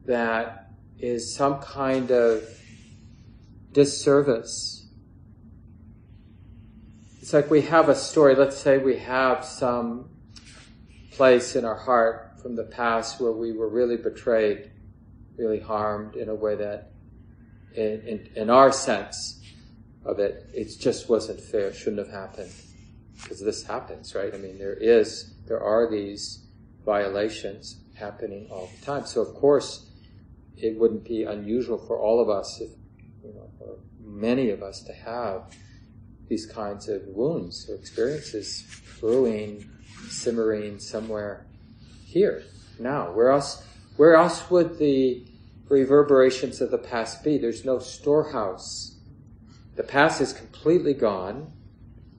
that 0.05 0.71
is 0.97 1.35
some 1.35 1.59
kind 1.61 2.11
of 2.11 2.43
disservice. 3.71 4.87
It's 7.21 7.33
like 7.33 7.51
we 7.51 7.61
have 7.61 7.89
a 7.89 7.95
story, 7.95 8.35
let's 8.35 8.57
say 8.57 8.77
we 8.77 8.97
have 8.97 9.45
some 9.45 10.09
place 11.11 11.55
in 11.55 11.65
our 11.65 11.75
heart 11.75 12.39
from 12.41 12.55
the 12.55 12.63
past 12.63 13.19
where 13.19 13.31
we 13.31 13.51
were 13.51 13.69
really 13.69 13.97
betrayed 13.97 14.71
really 15.37 15.59
harmed 15.59 16.15
in 16.15 16.29
a 16.29 16.35
way 16.35 16.55
that, 16.55 16.91
in, 17.75 18.01
in, 18.01 18.29
in 18.35 18.49
our 18.49 18.71
sense 18.71 19.41
of 20.05 20.19
it, 20.19 20.49
it 20.53 20.69
just 20.79 21.09
wasn't 21.09 21.39
fair, 21.39 21.73
shouldn't 21.73 21.99
have 21.99 22.09
happened. 22.09 22.51
Because 23.21 23.41
this 23.41 23.63
happens, 23.63 24.13
right? 24.13 24.33
I 24.33 24.37
mean, 24.37 24.57
there 24.57 24.75
is, 24.75 25.33
there 25.47 25.61
are 25.61 25.89
these 25.89 26.45
violations 26.85 27.81
happening 27.95 28.47
all 28.51 28.69
the 28.79 28.85
time. 28.85 29.05
So 29.05 29.21
of 29.21 29.33
course, 29.35 29.89
it 30.55 30.77
wouldn't 30.77 31.03
be 31.03 31.23
unusual 31.23 31.77
for 31.77 31.99
all 31.99 32.21
of 32.21 32.29
us, 32.29 32.59
if, 32.61 32.69
you 33.23 33.33
know, 33.33 33.49
or 33.59 33.77
many 33.99 34.49
of 34.49 34.63
us 34.63 34.81
to 34.83 34.93
have 34.93 35.53
these 36.27 36.45
kinds 36.45 36.87
of 36.89 37.01
wounds 37.07 37.69
or 37.69 37.75
experiences 37.75 38.65
brewing, 38.99 39.69
simmering 40.09 40.79
somewhere 40.79 41.45
here, 42.05 42.43
now. 42.79 43.11
Where 43.11 43.31
else, 43.31 43.63
where 43.97 44.15
else 44.15 44.49
would 44.49 44.77
the 44.77 45.25
reverberations 45.69 46.61
of 46.61 46.71
the 46.71 46.77
past 46.77 47.23
be? 47.23 47.37
There's 47.37 47.65
no 47.65 47.79
storehouse. 47.79 48.95
The 49.75 49.83
past 49.83 50.21
is 50.21 50.33
completely 50.33 50.93
gone. 50.93 51.51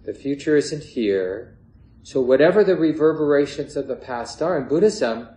The 0.04 0.14
future 0.14 0.56
isn't 0.56 0.82
here. 0.82 1.58
So 2.02 2.20
whatever 2.20 2.64
the 2.64 2.76
reverberations 2.76 3.76
of 3.76 3.88
the 3.88 3.96
past 3.96 4.40
are, 4.42 4.58
in 4.58 4.68
Buddhism, 4.68 5.28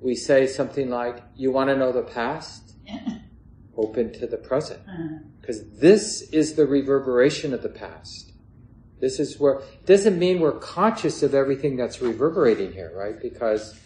we 0.00 0.14
say 0.14 0.46
something 0.46 0.90
like, 0.90 1.22
you 1.34 1.50
want 1.50 1.70
to 1.70 1.76
know 1.76 1.92
the 1.92 2.02
past? 2.02 2.74
Open 3.76 4.12
to 4.12 4.26
the 4.26 4.36
present. 4.36 4.80
Because 5.40 5.60
uh-huh. 5.60 5.68
this 5.74 6.22
is 6.30 6.54
the 6.54 6.66
reverberation 6.66 7.54
of 7.54 7.62
the 7.62 7.68
past. 7.68 8.32
This 9.00 9.20
is 9.20 9.38
where, 9.38 9.62
doesn't 9.86 10.18
mean 10.18 10.40
we're 10.40 10.58
conscious 10.58 11.22
of 11.22 11.34
everything 11.34 11.76
that's 11.76 12.00
reverberating 12.00 12.72
here, 12.72 12.92
right? 12.94 13.20
Because 13.20 13.78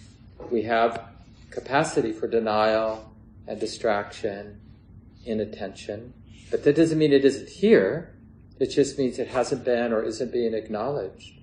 we 0.51 0.62
have 0.62 1.12
capacity 1.53 2.13
for 2.13 2.27
denial 2.27 3.15
and 3.47 3.61
distraction, 3.61 4.61
inattention. 5.25 6.15
But 6.51 6.65
that 6.65 6.77
doesn't 6.77 6.99
mean 6.99 7.13
it 7.13 7.25
isn't 7.25 7.49
here. 7.49 8.17
It 8.59 8.67
just 8.67 8.99
means 8.99 9.19
it 9.19 9.29
hasn't 9.29 9.65
been 9.65 9.93
or 9.93 10.03
isn't 10.03 10.33
being 10.33 10.55
acknowledged. 10.55 11.41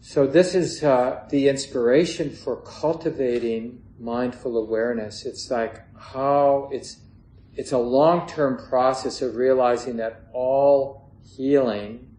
So 0.00 0.26
this 0.26 0.54
is 0.54 0.84
uh, 0.84 1.26
the 1.30 1.48
inspiration 1.48 2.30
for 2.30 2.56
cultivating 2.56 3.82
mindful 3.98 4.56
awareness. 4.58 5.26
It's 5.26 5.50
like 5.50 5.82
how 5.98 6.68
it's 6.72 6.98
it's 7.56 7.72
a 7.72 7.78
long-term 7.78 8.58
process 8.68 9.22
of 9.22 9.36
realizing 9.36 9.96
that 9.98 10.22
all 10.32 11.12
healing 11.36 12.13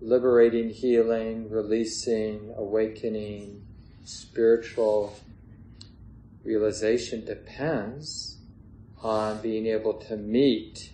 liberating 0.00 0.70
healing, 0.70 1.50
releasing, 1.50 2.52
awakening, 2.56 3.66
spiritual 4.04 5.18
realization 6.44 7.24
depends 7.24 8.38
on 9.02 9.40
being 9.42 9.66
able 9.66 9.94
to 9.94 10.16
meet 10.16 10.92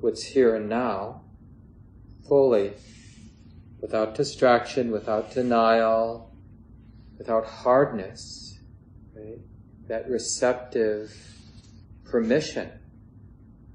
what's 0.00 0.22
here 0.22 0.54
and 0.54 0.68
now 0.68 1.22
fully, 2.28 2.72
without 3.80 4.14
distraction, 4.14 4.90
without 4.90 5.32
denial, 5.32 6.34
without 7.16 7.44
hardness, 7.44 8.58
right? 9.16 9.38
That 9.88 10.08
receptive 10.08 11.12
permission. 12.04 12.70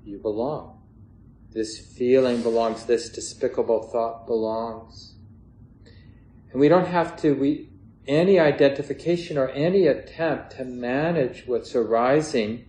You 0.04 0.20
belong. 0.20 0.73
This 1.54 1.78
feeling 1.78 2.42
belongs, 2.42 2.86
this 2.86 3.10
despicable 3.10 3.84
thought 3.84 4.26
belongs. 4.26 5.14
And 6.52 6.60
we 6.60 6.68
don't 6.68 6.88
have 6.88 7.16
to, 7.22 7.34
we, 7.34 7.70
any 8.08 8.40
identification 8.40 9.38
or 9.38 9.50
any 9.50 9.86
attempt 9.88 10.58
to 10.58 10.66
manage 10.66 11.46
what's 11.46 11.76
arising 11.76 12.66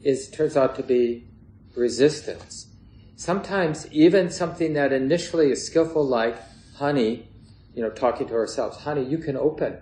is, 0.00 0.30
turns 0.30 0.56
out 0.56 0.74
to 0.76 0.82
be 0.82 1.28
resistance. 1.76 2.68
Sometimes 3.16 3.86
even 3.92 4.30
something 4.30 4.72
that 4.72 4.92
initially 4.92 5.50
is 5.50 5.66
skillful 5.66 6.06
like 6.06 6.36
honey, 6.76 7.28
you 7.74 7.82
know, 7.82 7.90
talking 7.90 8.26
to 8.28 8.34
ourselves, 8.34 8.78
honey, 8.78 9.04
you 9.04 9.18
can 9.18 9.36
open. 9.36 9.78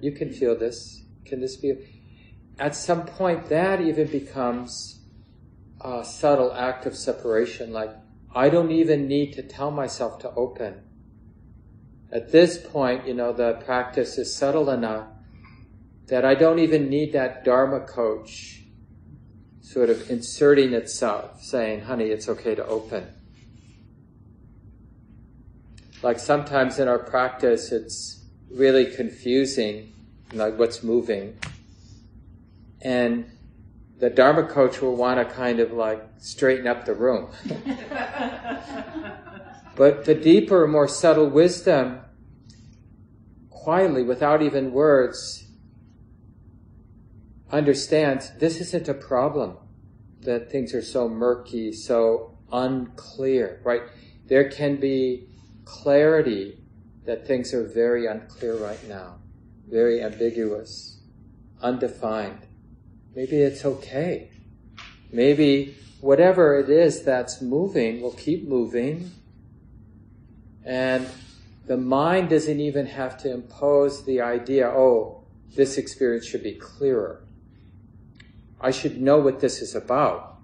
You 0.00 0.12
can 0.12 0.32
feel 0.32 0.56
this. 0.56 1.04
Can 1.24 1.40
this 1.40 1.56
be? 1.56 1.74
At 2.58 2.74
some 2.74 3.06
point 3.06 3.46
that 3.46 3.80
even 3.80 4.08
becomes 4.08 5.01
a 5.84 6.04
subtle 6.04 6.52
act 6.52 6.86
of 6.86 6.96
separation, 6.96 7.72
like, 7.72 7.90
I 8.34 8.48
don't 8.48 8.70
even 8.70 9.08
need 9.08 9.34
to 9.34 9.42
tell 9.42 9.70
myself 9.70 10.18
to 10.20 10.30
open. 10.34 10.82
At 12.10 12.32
this 12.32 12.58
point, 12.58 13.06
you 13.06 13.14
know, 13.14 13.32
the 13.32 13.54
practice 13.64 14.18
is 14.18 14.34
subtle 14.34 14.70
enough 14.70 15.08
that 16.06 16.24
I 16.24 16.34
don't 16.34 16.58
even 16.58 16.88
need 16.88 17.12
that 17.12 17.44
Dharma 17.44 17.80
coach 17.80 18.62
sort 19.60 19.90
of 19.90 20.10
inserting 20.10 20.74
itself, 20.74 21.42
saying, 21.42 21.82
honey, 21.82 22.06
it's 22.06 22.28
okay 22.28 22.54
to 22.54 22.66
open. 22.66 23.06
like 26.02 26.18
sometimes 26.18 26.78
in 26.78 26.88
our 26.88 26.98
practice 26.98 27.72
it's 27.72 28.24
really 28.50 28.86
confusing, 28.94 29.92
like 30.32 30.58
what's 30.58 30.82
moving. 30.82 31.38
And 32.82 33.30
the 34.02 34.10
Dharma 34.10 34.42
coach 34.42 34.82
will 34.82 34.96
want 34.96 35.20
to 35.20 35.24
kind 35.32 35.60
of 35.60 35.70
like 35.70 36.02
straighten 36.18 36.66
up 36.66 36.86
the 36.86 36.92
room. 36.92 37.30
but 39.76 40.06
the 40.06 40.14
deeper, 40.16 40.66
more 40.66 40.88
subtle 40.88 41.30
wisdom, 41.30 42.00
quietly, 43.48 44.02
without 44.02 44.42
even 44.42 44.72
words, 44.72 45.46
understands 47.52 48.32
this 48.40 48.60
isn't 48.60 48.88
a 48.88 48.94
problem 48.94 49.56
that 50.22 50.50
things 50.50 50.74
are 50.74 50.82
so 50.82 51.08
murky, 51.08 51.72
so 51.72 52.36
unclear, 52.50 53.60
right? 53.62 53.82
There 54.26 54.50
can 54.50 54.80
be 54.80 55.28
clarity 55.64 56.58
that 57.04 57.24
things 57.24 57.54
are 57.54 57.68
very 57.68 58.06
unclear 58.06 58.56
right 58.56 58.82
now, 58.88 59.20
very 59.70 60.02
ambiguous, 60.02 61.02
undefined. 61.60 62.48
Maybe 63.14 63.36
it's 63.38 63.64
okay. 63.64 64.30
Maybe 65.12 65.76
whatever 66.00 66.58
it 66.58 66.70
is 66.70 67.04
that's 67.04 67.42
moving 67.42 68.00
will 68.00 68.14
keep 68.14 68.48
moving. 68.48 69.10
And 70.64 71.06
the 71.66 71.76
mind 71.76 72.30
doesn't 72.30 72.60
even 72.60 72.86
have 72.86 73.18
to 73.18 73.32
impose 73.32 74.04
the 74.04 74.20
idea, 74.20 74.68
oh, 74.68 75.24
this 75.54 75.76
experience 75.76 76.26
should 76.26 76.42
be 76.42 76.54
clearer. 76.54 77.24
I 78.60 78.70
should 78.70 79.00
know 79.00 79.18
what 79.18 79.40
this 79.40 79.60
is 79.60 79.74
about. 79.74 80.38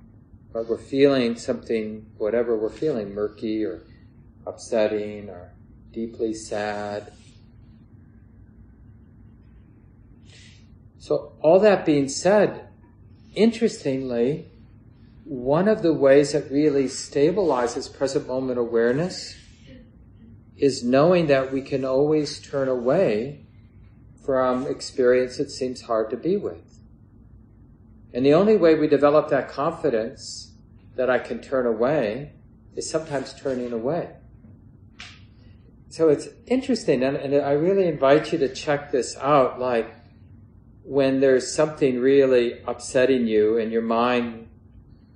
But 0.53 0.69
we're 0.69 0.79
feeling 0.79 1.37
something, 1.37 2.07
whatever 2.17 2.57
we're 2.57 2.71
feeling, 2.71 3.15
murky 3.15 3.65
or 3.65 3.83
upsetting 4.47 5.29
or 5.29 5.53
deeply 5.93 6.35
sad. 6.35 7.13
So, 11.09 11.33
all 11.41 11.59
that 11.61 11.87
being 11.87 12.07
said, 12.07 12.69
interestingly, 13.35 14.45
one 15.25 15.67
of 15.67 15.81
the 15.81 15.95
ways 15.95 16.33
that 16.33 16.51
really 16.51 16.85
stabilizes 16.85 17.91
present 17.91 18.27
moment 18.27 18.59
awareness 18.59 19.35
is 20.59 20.85
knowing 20.85 21.29
that 21.29 21.51
we 21.51 21.63
can 21.63 21.83
always 21.87 22.39
turn 22.41 22.69
away 22.69 23.47
from 24.23 24.67
experience 24.67 25.39
that 25.39 25.51
seems 25.51 25.81
hard 25.81 26.11
to 26.11 26.19
be 26.19 26.37
with. 26.37 26.79
And 28.13 28.27
the 28.27 28.35
only 28.35 28.59
way 28.59 28.75
we 28.75 28.87
develop 28.87 29.31
that 29.31 29.49
confidence 29.49 30.53
that 30.97 31.09
I 31.09 31.21
can 31.21 31.41
turn 31.41 31.65
away 31.65 32.33
is 32.77 32.91
sometimes 32.91 33.33
turning 33.33 33.73
away. 33.73 34.11
So 35.89 36.11
it's 36.11 36.29
interesting, 36.47 37.03
and, 37.03 37.17
and 37.17 37.35
I 37.35 37.53
really 37.53 37.89
invite 37.89 38.31
you 38.31 38.37
to 38.41 38.55
check 38.55 38.93
this 38.93 39.17
out. 39.17 39.59
Like 39.59 39.98
when 40.89 41.21
there's 41.21 41.53
something 41.53 42.01
really 42.01 42.63
upsetting 42.67 43.27
you 43.27 43.59
and 43.59 43.71
your 43.71 43.83
mind, 43.83 44.49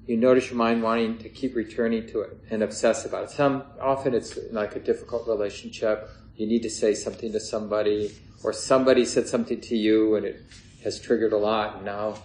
you 0.07 0.19
notice 0.19 0.50
your 0.50 0.59
mind 0.59 0.83
wanting 0.83 1.17
to 1.17 1.31
keep 1.31 1.57
returning 1.57 2.07
to 2.07 2.21
it 2.21 2.37
and 2.50 2.62
obsess 2.62 3.07
about 3.07 3.25
it. 3.25 3.31
Some, 3.31 3.64
often 3.81 4.12
it's 4.12 4.38
like 4.50 4.76
a 4.76 4.81
difficult 4.81 5.26
relationship. 5.26 6.11
You 6.37 6.47
need 6.47 6.62
to 6.64 6.69
say 6.69 6.93
something 6.93 7.33
to 7.33 7.41
somebody 7.41 8.14
or 8.45 8.52
somebody 8.52 9.07
said 9.07 9.26
something 9.26 9.62
to 9.62 9.75
you 9.75 10.17
and 10.17 10.26
it 10.26 10.43
has 10.85 11.00
triggered 11.00 11.33
a 11.33 11.38
lot 11.38 11.76
and 11.76 11.87
now 11.87 12.17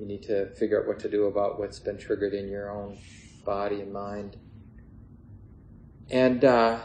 you 0.00 0.04
need 0.04 0.24
to 0.24 0.46
figure 0.56 0.80
out 0.80 0.88
what 0.88 0.98
to 0.98 1.08
do 1.08 1.26
about 1.26 1.60
what's 1.60 1.78
been 1.78 1.98
triggered 1.98 2.34
in 2.34 2.48
your 2.48 2.68
own 2.68 2.98
body 3.44 3.80
and 3.80 3.92
mind. 3.92 4.36
And, 6.10 6.44
uh, 6.44 6.80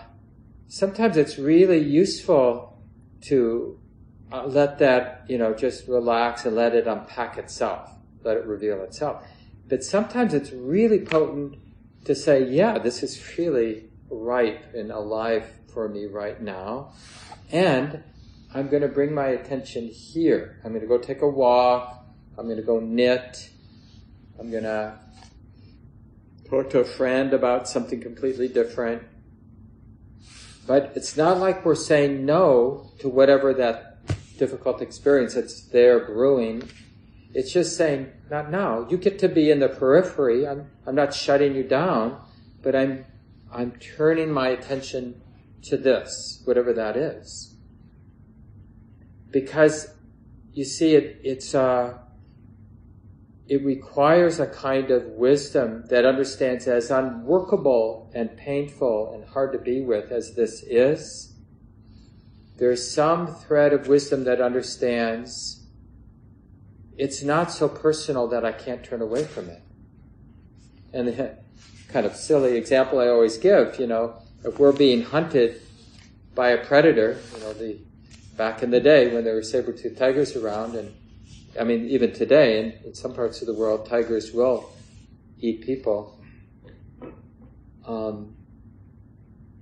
sometimes 0.67 1.17
it's 1.17 1.39
really 1.39 1.79
useful 1.79 2.77
to 3.21 3.79
uh, 4.33 4.47
let 4.47 4.79
that, 4.79 5.23
you 5.27 5.37
know, 5.37 5.53
just 5.53 5.87
relax 5.87 6.45
and 6.45 6.55
let 6.55 6.73
it 6.73 6.87
unpack 6.87 7.37
itself, 7.37 7.91
let 8.23 8.35
it 8.35 8.45
reveal 8.45 8.81
itself. 8.81 9.23
But 9.69 9.83
sometimes 9.83 10.33
it's 10.33 10.51
really 10.51 10.99
potent 10.99 11.59
to 12.05 12.15
say, 12.15 12.43
yeah, 12.43 12.79
this 12.79 13.03
is 13.03 13.37
really 13.37 13.85
ripe 14.09 14.73
and 14.73 14.91
alive 14.91 15.45
for 15.71 15.87
me 15.87 16.07
right 16.07 16.41
now. 16.41 16.93
And 17.51 18.03
I'm 18.55 18.69
going 18.69 18.81
to 18.81 18.87
bring 18.87 19.13
my 19.13 19.27
attention 19.27 19.87
here. 19.87 20.59
I'm 20.65 20.71
going 20.71 20.81
to 20.81 20.87
go 20.87 20.97
take 20.97 21.21
a 21.21 21.29
walk. 21.29 22.03
I'm 22.35 22.45
going 22.45 22.57
to 22.57 22.63
go 22.63 22.79
knit. 22.79 23.49
I'm 24.39 24.49
going 24.49 24.63
to 24.63 24.97
talk 26.49 26.71
to 26.71 26.79
a 26.79 26.85
friend 26.85 27.33
about 27.33 27.69
something 27.69 28.01
completely 28.01 28.47
different. 28.47 29.03
But 30.65 30.93
it's 30.95 31.15
not 31.15 31.37
like 31.37 31.63
we're 31.63 31.75
saying 31.75 32.25
no 32.25 32.91
to 32.99 33.09
whatever 33.09 33.53
that 33.55 33.92
difficult 34.37 34.81
experience 34.81 35.35
that's 35.35 35.61
there 35.67 36.05
brewing. 36.05 36.69
It's 37.33 37.51
just 37.51 37.75
saying, 37.75 38.11
not 38.29 38.51
now. 38.51 38.87
You 38.89 38.97
get 38.97 39.19
to 39.19 39.29
be 39.29 39.49
in 39.49 39.59
the 39.59 39.69
periphery. 39.69 40.47
I'm, 40.47 40.69
I'm 40.85 40.95
not 40.95 41.13
shutting 41.13 41.55
you 41.55 41.63
down, 41.63 42.21
but 42.61 42.75
I'm, 42.75 43.05
I'm 43.51 43.71
turning 43.73 44.31
my 44.31 44.49
attention 44.49 45.21
to 45.63 45.77
this, 45.77 46.41
whatever 46.45 46.73
that 46.73 46.95
is. 46.95 47.55
Because 49.31 49.87
you 50.51 50.63
see, 50.63 50.93
it, 50.93 51.19
it's, 51.23 51.55
uh, 51.55 51.97
it 53.47 53.63
requires 53.65 54.39
a 54.39 54.47
kind 54.47 54.91
of 54.91 55.03
wisdom 55.05 55.85
that 55.89 56.05
understands 56.05 56.67
as 56.67 56.91
unworkable 56.91 58.11
and 58.13 58.37
painful 58.37 59.11
and 59.13 59.25
hard 59.25 59.51
to 59.53 59.59
be 59.59 59.81
with 59.81 60.11
as 60.11 60.35
this 60.35 60.63
is, 60.63 61.32
there's 62.57 62.89
some 62.89 63.27
thread 63.27 63.73
of 63.73 63.87
wisdom 63.87 64.23
that 64.25 64.41
understands 64.41 65.65
it's 66.97 67.23
not 67.23 67.51
so 67.51 67.67
personal 67.67 68.27
that 68.27 68.45
I 68.45 68.51
can't 68.51 68.83
turn 68.83 69.01
away 69.01 69.23
from 69.23 69.49
it. 69.49 69.61
And 70.93 71.07
the 71.07 71.37
kind 71.89 72.05
of 72.05 72.15
silly 72.15 72.55
example 72.55 72.99
I 72.99 73.07
always 73.07 73.37
give, 73.37 73.79
you 73.79 73.87
know, 73.87 74.21
if 74.43 74.59
we're 74.59 74.71
being 74.71 75.01
hunted 75.01 75.61
by 76.35 76.49
a 76.49 76.63
predator, 76.63 77.17
you 77.33 77.39
know, 77.39 77.53
the 77.53 77.79
back 78.37 78.61
in 78.63 78.71
the 78.71 78.79
day 78.79 79.13
when 79.13 79.23
there 79.23 79.35
were 79.35 79.43
saber-toothed 79.43 79.97
tigers 79.97 80.35
around 80.35 80.75
and 80.75 80.93
I 81.59 81.63
mean, 81.63 81.87
even 81.87 82.13
today, 82.13 82.59
in, 82.59 82.87
in 82.87 82.93
some 82.95 83.13
parts 83.13 83.41
of 83.41 83.47
the 83.47 83.53
world, 83.53 83.87
tigers 83.87 84.31
will 84.33 84.71
eat 85.39 85.61
people. 85.61 86.19
Um, 87.85 88.35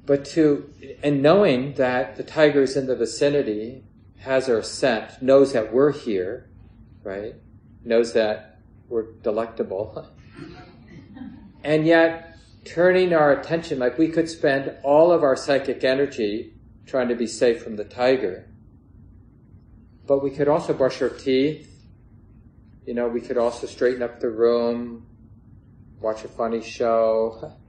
but 0.06 0.26
to, 0.26 0.70
and 1.04 1.22
knowing 1.22 1.74
that 1.74 2.16
the 2.16 2.24
tiger 2.24 2.64
is 2.64 2.76
in 2.76 2.88
the 2.88 2.96
vicinity, 2.96 3.84
has 4.20 4.50
our 4.50 4.62
scent, 4.62 5.22
knows 5.22 5.54
that 5.54 5.74
we're 5.74 5.92
here, 5.92 6.50
right? 7.04 7.36
Knows 7.84 8.14
that 8.14 8.60
we're 8.90 9.12
delectable. 9.24 10.08
and 11.64 11.86
yet, 11.86 12.38
turning 12.66 13.14
our 13.14 13.32
attention, 13.32 13.80
like 13.80 13.98
we 13.98 14.10
could 14.10 14.30
spend 14.30 14.76
all 14.84 15.12
of 15.12 15.24
our 15.24 15.36
psychic 15.36 15.84
energy 15.84 16.54
trying 16.86 17.08
to 17.08 17.16
be 17.16 17.28
safe 17.28 17.64
from 17.64 17.76
the 17.76 17.84
tiger. 17.84 18.48
But 20.06 20.24
we 20.24 20.32
could 20.32 20.48
also 20.48 20.74
brush 20.74 21.02
our 21.02 21.10
teeth, 21.10 21.72
you 22.86 22.94
know, 22.94 23.08
we 23.08 23.22
could 23.22 23.38
also 23.38 23.68
straighten 23.68 24.02
up 24.02 24.20
the 24.20 24.30
room, 24.30 25.06
watch 26.00 26.24
a 26.24 26.28
funny 26.28 26.62
show. 26.62 27.54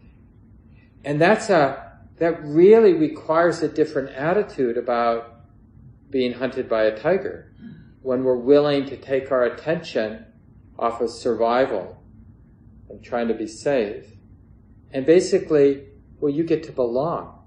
And 1.05 1.21
that's 1.21 1.51
a, 1.51 1.92
that 2.23 2.45
really 2.45 2.93
requires 2.93 3.63
a 3.63 3.69
different 3.69 4.11
attitude 4.11 4.77
about 4.77 5.41
being 6.09 6.35
hunted 6.35 6.69
by 6.69 6.85
a 6.85 6.97
tiger. 6.97 7.53
When 8.03 8.23
we're 8.23 8.37
willing 8.37 8.87
to 8.87 8.97
take 8.97 9.33
our 9.33 9.43
attention 9.43 10.27
off 10.79 11.01
of 11.01 11.11
survival 11.11 12.01
and 12.89 13.03
trying 13.03 13.27
to 13.27 13.35
be 13.35 13.49
safe. 13.49 14.07
And 14.93 15.05
basically, 15.05 15.89
well, 16.21 16.33
you 16.33 16.45
get 16.45 16.63
to 16.65 16.73
belong. 16.73 17.39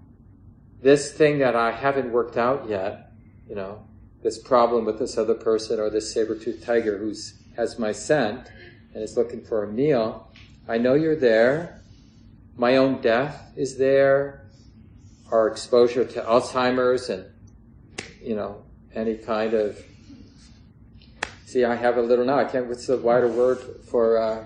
This 0.82 1.12
thing 1.12 1.40
that 1.40 1.56
I 1.56 1.72
haven't 1.72 2.12
worked 2.12 2.36
out 2.36 2.68
yet, 2.70 3.12
you 3.48 3.56
know, 3.56 3.86
this 4.24 4.38
problem 4.38 4.84
with 4.84 5.00
this 5.00 5.18
other 5.18 5.36
person 5.36 5.80
or 5.80 5.90
this 5.90 6.14
saber-toothed 6.14 6.64
tiger 6.64 6.98
who 6.98 7.14
has 7.56 7.80
my 7.80 7.94
scent 7.94 8.52
and 8.94 9.02
is 9.02 9.16
looking 9.16 9.42
for 9.42 9.64
a 9.64 9.72
meal, 9.72 10.32
I 10.68 10.80
know 10.80 10.96
you're 10.96 11.16
there. 11.16 11.82
My 12.58 12.76
own 12.76 13.02
death 13.02 13.54
is 13.56 13.78
there. 13.78 14.45
Our 15.36 15.50
exposure 15.50 16.06
to 16.06 16.22
Alzheimer's 16.22 17.10
and, 17.10 17.26
you 18.22 18.36
know, 18.38 18.64
any 18.94 19.16
kind 19.18 19.54
of. 19.54 19.78
See, 21.46 21.66
I 21.66 21.76
have 21.76 21.98
a 21.98 22.02
little 22.02 22.24
now. 22.24 22.40
I 22.40 22.46
can't. 22.46 22.68
What's 22.68 22.88
the 22.88 22.96
wider 22.96 23.28
word 23.28 23.60
for 23.92 24.18
uh, 24.18 24.46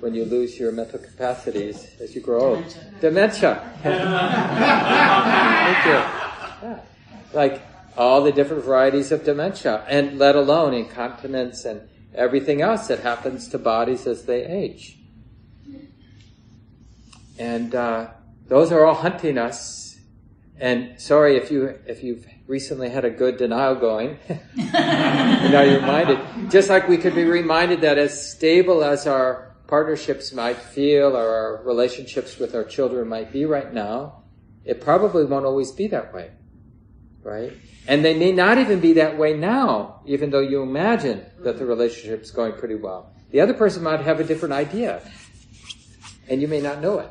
when 0.00 0.14
you 0.14 0.24
lose 0.24 0.58
your 0.58 0.72
mental 0.72 0.98
capacities 0.98 1.94
as 2.00 2.14
you 2.14 2.22
grow 2.22 2.56
old? 2.56 2.64
Dementia. 3.02 3.60
Thank 3.82 3.94
you. 5.84 6.00
Yeah. 6.62 6.80
Like 7.34 7.60
all 7.98 8.22
the 8.22 8.32
different 8.32 8.64
varieties 8.64 9.12
of 9.12 9.24
dementia, 9.24 9.84
and 9.88 10.18
let 10.18 10.36
alone 10.36 10.72
incontinence 10.72 11.66
and 11.66 11.86
everything 12.14 12.62
else 12.62 12.86
that 12.86 13.00
happens 13.00 13.46
to 13.48 13.58
bodies 13.58 14.06
as 14.06 14.24
they 14.24 14.46
age. 14.46 14.96
And 17.38 17.74
uh, 17.74 18.06
those 18.48 18.72
are 18.72 18.86
all 18.86 18.94
hunting 18.94 19.36
us. 19.36 19.89
And 20.60 21.00
sorry 21.00 21.36
if 21.36 21.50
you 21.50 21.78
if 21.86 22.04
you've 22.04 22.26
recently 22.46 22.90
had 22.90 23.06
a 23.06 23.10
good 23.10 23.38
denial 23.38 23.76
going. 23.76 24.18
now 24.54 25.62
you're 25.62 25.80
reminded. 25.80 26.50
Just 26.50 26.68
like 26.68 26.86
we 26.86 26.98
could 26.98 27.14
be 27.14 27.24
reminded 27.24 27.80
that 27.80 27.96
as 27.96 28.30
stable 28.32 28.84
as 28.84 29.06
our 29.06 29.56
partnerships 29.68 30.32
might 30.32 30.58
feel 30.58 31.16
or 31.16 31.28
our 31.28 31.62
relationships 31.64 32.38
with 32.38 32.54
our 32.54 32.64
children 32.64 33.08
might 33.08 33.32
be 33.32 33.46
right 33.46 33.72
now, 33.72 34.24
it 34.64 34.80
probably 34.82 35.24
won't 35.24 35.46
always 35.46 35.70
be 35.72 35.86
that 35.86 36.12
way. 36.12 36.30
Right? 37.22 37.52
And 37.86 38.04
they 38.04 38.18
may 38.18 38.32
not 38.32 38.58
even 38.58 38.80
be 38.80 38.94
that 38.94 39.16
way 39.16 39.34
now, 39.34 40.02
even 40.06 40.30
though 40.30 40.40
you 40.40 40.62
imagine 40.62 41.24
that 41.42 41.58
the 41.58 41.64
relationship's 41.64 42.30
going 42.30 42.52
pretty 42.54 42.74
well. 42.74 43.14
The 43.30 43.40
other 43.40 43.54
person 43.54 43.82
might 43.82 44.00
have 44.00 44.20
a 44.20 44.24
different 44.24 44.54
idea. 44.54 45.00
And 46.28 46.42
you 46.42 46.48
may 46.48 46.60
not 46.60 46.80
know 46.80 46.98
it. 46.98 47.10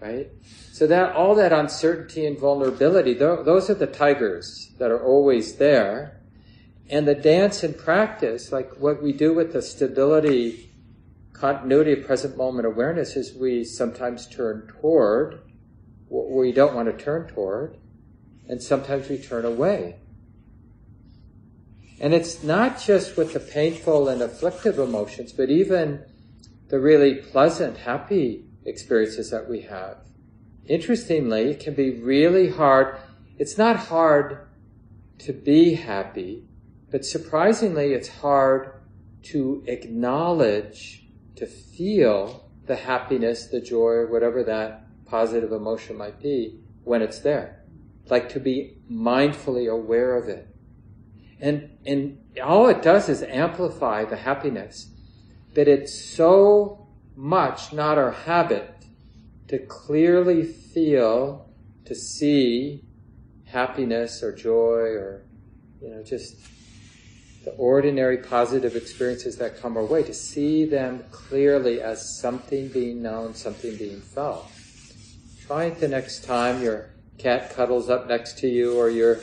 Right? 0.00 0.28
So 0.74 0.88
that, 0.88 1.14
all 1.14 1.36
that 1.36 1.52
uncertainty 1.52 2.26
and 2.26 2.36
vulnerability, 2.36 3.14
those 3.14 3.70
are 3.70 3.74
the 3.74 3.86
tigers 3.86 4.72
that 4.78 4.90
are 4.90 5.00
always 5.00 5.54
there. 5.54 6.20
And 6.90 7.06
the 7.06 7.14
dance 7.14 7.62
and 7.62 7.78
practice, 7.78 8.50
like 8.50 8.72
what 8.80 9.00
we 9.00 9.12
do 9.12 9.32
with 9.32 9.52
the 9.52 9.62
stability, 9.62 10.72
continuity 11.32 11.92
of 11.92 12.04
present 12.04 12.36
moment 12.36 12.66
awareness 12.66 13.14
is 13.14 13.36
we 13.36 13.62
sometimes 13.62 14.26
turn 14.26 14.66
toward 14.66 15.42
what 16.08 16.28
we 16.28 16.50
don't 16.50 16.74
want 16.74 16.88
to 16.88 17.04
turn 17.04 17.28
toward, 17.28 17.78
and 18.48 18.60
sometimes 18.60 19.08
we 19.08 19.18
turn 19.18 19.44
away. 19.44 19.94
And 22.00 22.12
it's 22.12 22.42
not 22.42 22.80
just 22.80 23.16
with 23.16 23.32
the 23.32 23.38
painful 23.38 24.08
and 24.08 24.20
afflictive 24.20 24.80
emotions, 24.80 25.32
but 25.32 25.50
even 25.50 26.04
the 26.66 26.80
really 26.80 27.14
pleasant, 27.14 27.76
happy 27.76 28.46
experiences 28.64 29.30
that 29.30 29.48
we 29.48 29.60
have 29.60 29.98
interestingly, 30.66 31.50
it 31.50 31.60
can 31.60 31.74
be 31.74 32.00
really 32.00 32.50
hard. 32.50 32.98
It's 33.38 33.58
not 33.58 33.76
hard 33.76 34.46
to 35.18 35.32
be 35.32 35.74
happy, 35.74 36.44
but 36.90 37.04
surprisingly, 37.04 37.92
it's 37.92 38.08
hard 38.08 38.80
to 39.24 39.64
acknowledge, 39.66 41.06
to 41.36 41.46
feel 41.46 42.48
the 42.66 42.76
happiness, 42.76 43.46
the 43.46 43.60
joy, 43.60 44.06
whatever 44.06 44.42
that 44.44 44.86
positive 45.06 45.52
emotion 45.52 45.96
might 45.96 46.20
be 46.20 46.60
when 46.84 47.02
it's 47.02 47.18
there. 47.18 47.64
Like 48.08 48.28
to 48.30 48.40
be 48.40 48.78
mindfully 48.90 49.70
aware 49.70 50.16
of 50.16 50.28
it. 50.28 50.48
And, 51.40 51.70
and 51.84 52.18
all 52.42 52.68
it 52.68 52.82
does 52.82 53.08
is 53.08 53.22
amplify 53.22 54.04
the 54.04 54.16
happiness. 54.16 54.90
But 55.54 55.68
it's 55.68 55.94
so 55.94 56.88
much 57.16 57.72
not 57.72 57.98
our 57.98 58.10
habit 58.10 58.73
to 59.48 59.58
clearly 59.58 60.44
feel, 60.44 61.48
to 61.84 61.94
see 61.94 62.82
happiness 63.46 64.22
or 64.22 64.34
joy 64.34 64.80
or, 64.80 65.24
you 65.80 65.90
know, 65.90 66.02
just 66.02 66.36
the 67.44 67.52
ordinary 67.52 68.18
positive 68.18 68.74
experiences 68.74 69.36
that 69.36 69.60
come 69.60 69.76
our 69.76 69.84
way, 69.84 70.02
to 70.02 70.14
see 70.14 70.64
them 70.64 71.04
clearly 71.10 71.80
as 71.80 72.18
something 72.18 72.68
being 72.68 73.02
known, 73.02 73.34
something 73.34 73.76
being 73.76 74.00
felt. 74.00 74.50
Try 75.46 75.64
it 75.66 75.78
the 75.78 75.88
next 75.88 76.24
time 76.24 76.62
your 76.62 76.90
cat 77.18 77.54
cuddles 77.54 77.90
up 77.90 78.08
next 78.08 78.38
to 78.38 78.48
you 78.48 78.78
or 78.78 78.88
your 78.88 79.20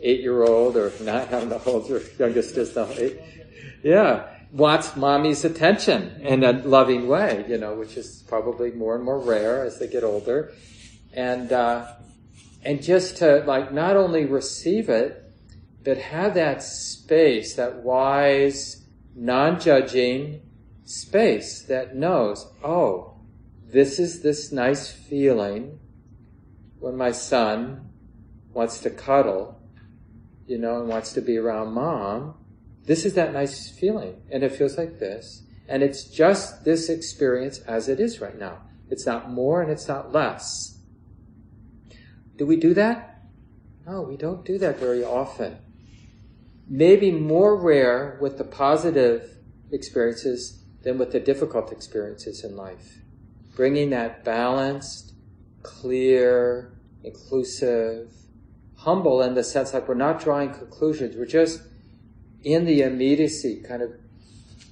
eight 0.00 0.20
year 0.20 0.42
old 0.42 0.76
or 0.76 0.90
not, 1.00 1.28
I 1.32 1.40
don't 1.40 1.50
know 1.50 1.58
how 1.58 1.72
old 1.72 1.88
your 1.88 2.00
youngest 2.18 2.56
is 2.56 2.74
now. 2.74 2.88
Eight. 2.96 3.20
Yeah 3.82 4.33
wants 4.54 4.94
mommy's 4.94 5.44
attention 5.44 6.20
in 6.20 6.44
a 6.44 6.52
loving 6.52 7.08
way, 7.08 7.44
you 7.48 7.58
know, 7.58 7.74
which 7.74 7.96
is 7.96 8.22
probably 8.28 8.70
more 8.70 8.94
and 8.94 9.04
more 9.04 9.18
rare 9.18 9.64
as 9.64 9.80
they 9.80 9.88
get 9.88 10.04
older. 10.04 10.52
And, 11.12 11.52
uh, 11.52 11.92
and 12.62 12.80
just 12.80 13.16
to 13.16 13.42
like 13.46 13.72
not 13.72 13.96
only 13.96 14.24
receive 14.24 14.88
it, 14.88 15.20
but 15.82 15.98
have 15.98 16.34
that 16.34 16.62
space, 16.62 17.54
that 17.54 17.82
wise, 17.82 18.86
non-judging 19.16 20.40
space 20.84 21.62
that 21.62 21.96
knows, 21.96 22.46
oh, 22.62 23.18
this 23.66 23.98
is 23.98 24.22
this 24.22 24.52
nice 24.52 24.88
feeling 24.88 25.80
when 26.78 26.96
my 26.96 27.10
son 27.10 27.90
wants 28.52 28.78
to 28.78 28.90
cuddle, 28.90 29.60
you 30.46 30.58
know, 30.58 30.78
and 30.78 30.88
wants 30.88 31.12
to 31.14 31.20
be 31.20 31.38
around 31.38 31.74
mom 31.74 32.36
this 32.86 33.04
is 33.04 33.14
that 33.14 33.32
nice 33.32 33.70
feeling. 33.70 34.22
And 34.30 34.42
it 34.42 34.52
feels 34.52 34.76
like 34.76 34.98
this. 34.98 35.42
And 35.68 35.82
it's 35.82 36.04
just 36.04 36.64
this 36.64 36.88
experience 36.88 37.58
as 37.60 37.88
it 37.88 38.00
is 38.00 38.20
right 38.20 38.38
now. 38.38 38.58
It's 38.90 39.06
not 39.06 39.30
more 39.30 39.62
and 39.62 39.70
it's 39.70 39.88
not 39.88 40.12
less. 40.12 40.78
Do 42.36 42.46
we 42.46 42.56
do 42.56 42.74
that? 42.74 43.22
No, 43.86 44.02
we 44.02 44.16
don't 44.16 44.44
do 44.44 44.58
that 44.58 44.78
very 44.78 45.04
often. 45.04 45.58
Maybe 46.68 47.10
more 47.10 47.56
rare 47.56 48.18
with 48.20 48.38
the 48.38 48.44
positive 48.44 49.36
experiences 49.70 50.62
than 50.82 50.98
with 50.98 51.12
the 51.12 51.20
difficult 51.20 51.72
experiences 51.72 52.44
in 52.44 52.56
life. 52.56 52.98
Bringing 53.54 53.90
that 53.90 54.24
balanced, 54.24 55.12
clear, 55.62 56.72
inclusive, 57.02 58.12
humble 58.76 59.22
in 59.22 59.34
the 59.34 59.44
sense 59.44 59.72
like 59.72 59.88
we're 59.88 59.94
not 59.94 60.20
drawing 60.20 60.52
conclusions. 60.52 61.16
We're 61.16 61.26
just 61.26 61.62
in 62.44 62.64
the 62.66 62.82
immediacy, 62.82 63.62
kind 63.66 63.82
of 63.82 63.92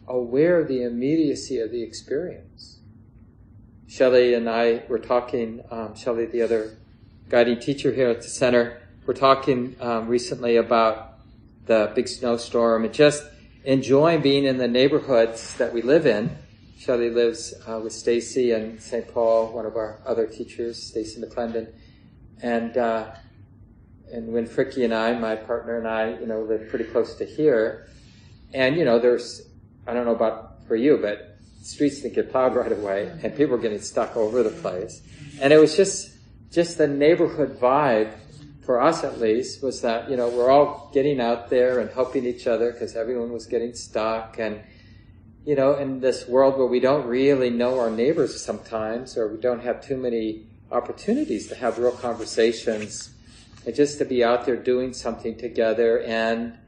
aware 0.06 0.60
of 0.60 0.68
the 0.68 0.82
immediacy 0.82 1.58
of 1.58 1.70
the 1.70 1.82
experience. 1.82 2.78
Shelley 3.88 4.34
and 4.34 4.48
I 4.48 4.84
were 4.88 4.98
talking, 4.98 5.62
um, 5.70 5.94
Shelley, 5.94 6.26
the 6.26 6.42
other 6.42 6.76
guiding 7.28 7.60
teacher 7.60 7.92
here 7.92 8.08
at 8.08 8.22
the 8.22 8.28
center, 8.28 8.80
we're 9.06 9.14
talking 9.14 9.76
um, 9.80 10.06
recently 10.06 10.56
about 10.56 11.18
the 11.66 11.92
big 11.94 12.08
snowstorm 12.08 12.84
and 12.84 12.94
just 12.94 13.24
enjoying 13.64 14.20
being 14.20 14.44
in 14.44 14.58
the 14.58 14.68
neighborhoods 14.68 15.54
that 15.54 15.72
we 15.72 15.82
live 15.82 16.06
in. 16.06 16.30
Shelley 16.78 17.10
lives 17.10 17.54
uh, 17.66 17.80
with 17.82 17.92
Stacy 17.92 18.52
and 18.52 18.80
St. 18.80 19.06
Paul, 19.12 19.52
one 19.52 19.66
of 19.66 19.76
our 19.76 20.00
other 20.04 20.26
teachers, 20.26 20.82
Stacy 20.82 21.20
McClendon, 21.20 21.72
and 22.42 22.76
uh, 22.76 23.12
and 24.12 24.32
when 24.32 24.46
Fricky 24.46 24.84
and 24.84 24.94
I, 24.94 25.18
my 25.18 25.36
partner 25.36 25.78
and 25.78 25.88
I, 25.88 26.18
you 26.18 26.26
know, 26.26 26.42
live 26.42 26.68
pretty 26.68 26.84
close 26.84 27.14
to 27.16 27.24
here, 27.24 27.88
and 28.52 28.76
you 28.76 28.84
know, 28.84 28.98
there's, 28.98 29.42
I 29.86 29.94
don't 29.94 30.04
know 30.04 30.14
about 30.14 30.64
for 30.66 30.76
you, 30.76 30.98
but 31.00 31.38
streets 31.62 32.02
didn't 32.02 32.14
get 32.14 32.30
plowed 32.30 32.54
right 32.54 32.72
away, 32.72 33.10
and 33.22 33.34
people 33.36 33.56
were 33.56 33.62
getting 33.62 33.80
stuck 33.80 34.16
over 34.16 34.42
the 34.42 34.50
place, 34.50 35.02
and 35.40 35.52
it 35.52 35.58
was 35.58 35.76
just, 35.76 36.12
just 36.50 36.78
the 36.78 36.86
neighborhood 36.86 37.58
vibe 37.58 38.14
for 38.64 38.80
us 38.80 39.02
at 39.02 39.20
least 39.20 39.62
was 39.62 39.80
that 39.80 40.08
you 40.08 40.16
know 40.16 40.28
we're 40.28 40.50
all 40.50 40.90
getting 40.94 41.20
out 41.20 41.50
there 41.50 41.80
and 41.80 41.90
helping 41.90 42.24
each 42.24 42.46
other 42.46 42.72
because 42.72 42.94
everyone 42.94 43.32
was 43.32 43.46
getting 43.46 43.74
stuck 43.74 44.38
and 44.38 44.60
you 45.44 45.56
know 45.56 45.74
in 45.74 46.00
this 46.00 46.28
world 46.28 46.56
where 46.56 46.66
we 46.66 46.78
don't 46.78 47.06
really 47.06 47.50
know 47.50 47.80
our 47.80 47.90
neighbors 47.90 48.40
sometimes 48.40 49.16
or 49.16 49.28
we 49.28 49.40
don't 49.40 49.62
have 49.62 49.84
too 49.84 49.96
many 49.96 50.46
opportunities 50.70 51.48
to 51.48 51.54
have 51.56 51.76
real 51.78 51.92
conversations 51.92 53.10
and 53.64 53.74
just 53.74 53.98
to 53.98 54.04
be 54.04 54.24
out 54.24 54.44
there 54.46 54.56
doing 54.56 54.92
something 54.92 55.36
together 55.36 56.00
and 56.00 56.58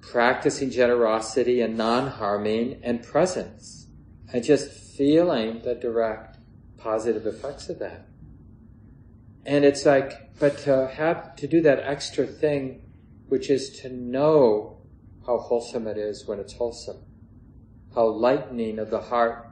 practicing 0.00 0.70
generosity 0.70 1.60
and 1.60 1.76
non-harming 1.76 2.80
and 2.82 3.02
presence. 3.02 3.86
And 4.32 4.42
just 4.42 4.70
feeling 4.70 5.60
the 5.62 5.74
direct 5.74 6.38
positive 6.78 7.26
effects 7.26 7.68
of 7.68 7.78
that. 7.78 8.06
And 9.44 9.64
it's 9.64 9.84
like, 9.84 10.38
but 10.38 10.58
to 10.58 10.88
have, 10.88 11.36
to 11.36 11.46
do 11.46 11.60
that 11.62 11.80
extra 11.80 12.26
thing, 12.26 12.82
which 13.28 13.50
is 13.50 13.80
to 13.80 13.88
know 13.88 14.78
how 15.26 15.38
wholesome 15.38 15.86
it 15.86 15.96
is 15.96 16.26
when 16.26 16.38
it's 16.38 16.54
wholesome, 16.54 17.04
how 17.94 18.06
lightening 18.06 18.78
of 18.78 18.90
the 18.90 19.00
heart 19.00 19.48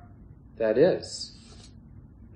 that 0.56 0.76
is 0.76 1.29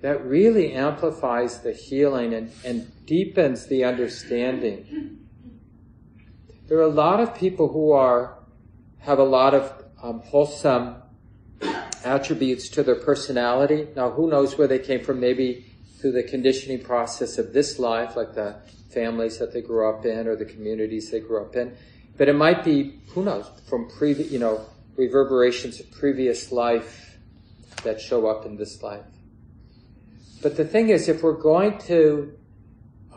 that 0.01 0.25
really 0.25 0.73
amplifies 0.73 1.61
the 1.61 1.71
healing 1.71 2.33
and, 2.33 2.51
and 2.63 3.05
deepens 3.05 3.67
the 3.67 3.83
understanding. 3.83 5.19
There 6.67 6.77
are 6.77 6.83
a 6.83 6.87
lot 6.87 7.19
of 7.19 7.35
people 7.35 7.67
who 7.67 7.91
are 7.91 8.39
have 8.99 9.19
a 9.19 9.23
lot 9.23 9.53
of 9.53 9.71
um, 10.01 10.19
wholesome 10.21 10.95
attributes 12.03 12.69
to 12.69 12.83
their 12.83 12.95
personality. 12.95 13.87
Now, 13.95 14.09
who 14.09 14.29
knows 14.29 14.57
where 14.57 14.67
they 14.67 14.79
came 14.79 15.03
from? 15.03 15.19
Maybe 15.19 15.65
through 15.99 16.13
the 16.13 16.23
conditioning 16.23 16.83
process 16.83 17.37
of 17.37 17.53
this 17.53 17.79
life, 17.79 18.15
like 18.15 18.33
the 18.33 18.55
families 18.91 19.37
that 19.39 19.53
they 19.53 19.61
grew 19.61 19.89
up 19.89 20.05
in 20.05 20.27
or 20.27 20.35
the 20.35 20.45
communities 20.45 21.11
they 21.11 21.19
grew 21.19 21.41
up 21.41 21.55
in. 21.55 21.75
But 22.17 22.29
it 22.29 22.35
might 22.35 22.63
be, 22.63 22.99
who 23.09 23.23
knows, 23.23 23.49
from 23.67 23.89
previous, 23.89 24.31
you 24.31 24.39
know, 24.39 24.65
reverberations 24.95 25.79
of 25.79 25.91
previous 25.91 26.51
life 26.51 27.17
that 27.83 27.99
show 27.99 28.27
up 28.27 28.45
in 28.45 28.55
this 28.55 28.81
life. 28.81 29.03
But 30.45 30.57
the 30.57 30.63
thing 30.63 30.89
is, 30.89 31.09
if 31.09 31.23
we're 31.23 31.41
going 31.41 31.79
to 31.87 32.37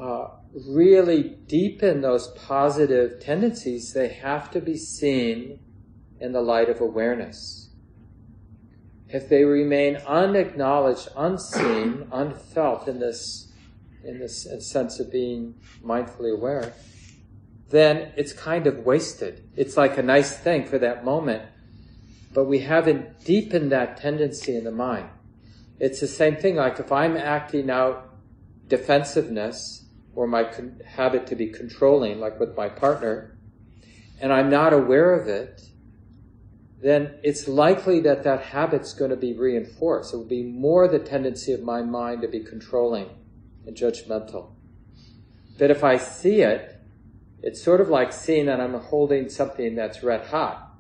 uh, 0.01 0.29
really 0.67 1.37
deepen 1.47 2.01
those 2.01 2.29
positive 2.29 3.21
tendencies, 3.21 3.93
they 3.93 4.09
have 4.09 4.51
to 4.53 4.63
be 4.63 4.79
seen 4.79 5.61
in 6.21 6.33
the 6.33 6.41
light 6.41 6.71
of 6.71 6.81
awareness. 6.81 7.69
If 9.11 9.29
they 9.29 9.45
remain 9.45 9.97
unacknowledged, 9.97 11.09
unseen, 11.15 12.09
unfelt 12.13 12.89
in 12.89 12.99
this 12.99 13.53
in 14.03 14.21
this 14.21 14.49
sense 14.61 14.99
of 14.99 15.13
being 15.13 15.57
mindfully 15.85 16.35
aware, 16.35 16.73
then 17.69 18.11
it's 18.17 18.33
kind 18.33 18.67
of 18.67 18.87
wasted. 18.87 19.47
It's 19.55 19.77
like 19.77 19.99
a 19.99 20.03
nice 20.03 20.35
thing 20.35 20.65
for 20.65 20.79
that 20.79 21.05
moment, 21.05 21.43
but 22.33 22.45
we 22.45 22.61
haven't 22.61 23.23
deepened 23.27 23.71
that 23.73 23.99
tendency 23.99 24.57
in 24.57 24.65
the 24.65 24.73
mind. 24.73 25.11
It's 25.81 26.01
the 26.01 26.09
same 26.09 26.37
thing, 26.37 26.57
like 26.57 26.81
if 26.81 26.91
I'm 26.91 27.17
acting 27.17 27.71
out 27.71 28.15
defensiveness 28.67 29.87
or 30.15 30.27
my 30.27 30.45
con- 30.45 30.81
habit 30.85 31.27
to 31.29 31.37
be 31.37 31.49
controlling, 31.49 32.19
like 32.19 32.41
with 32.41 32.57
my 32.57 32.69
partner, 32.69 33.39
and 34.21 34.33
I'm 34.33 34.51
not 34.51 34.73
aware 34.73 35.15
of 35.15 35.29
it, 35.29 35.63
then 36.81 37.19
it's 37.23 37.49
likely 37.49 38.01
that 38.01 38.25
that 38.25 38.43
habit's 38.43 38.93
going 38.93 39.11
to 39.11 39.17
be 39.17 39.33
reinforced. 39.33 40.13
It 40.13 40.17
will 40.17 40.25
be 40.25 40.45
more 40.45 40.87
the 40.89 40.99
tendency 40.99 41.53
of 41.53 41.63
my 41.63 41.83
mind 41.83 42.23
to 42.23 42.29
be 42.29 42.41
controlling 42.41 43.11
and 43.67 43.77
judgmental. 43.77 44.53
But 45.59 45.71
if 45.71 45.83
I 45.83 45.97
see 45.97 46.41
it, 46.41 46.81
it's 47.43 47.63
sort 47.63 47.81
of 47.81 47.89
like 47.89 48.13
seeing 48.13 48.47
that 48.47 48.61
I'm 48.61 48.75
holding 48.75 49.29
something 49.29 49.75
that's 49.75 50.03
red 50.03 50.27
hot. 50.27 50.73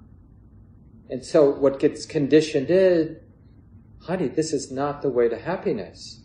And 1.11 1.24
so 1.24 1.50
what 1.50 1.80
gets 1.80 2.06
conditioned 2.06 2.66
is, 2.70 3.16
honey, 4.09 4.27
this 4.27 4.55
is 4.55 4.73
not 4.73 5.03
the 5.03 5.11
way 5.11 5.29
to 5.29 5.38
happiness. 5.38 6.23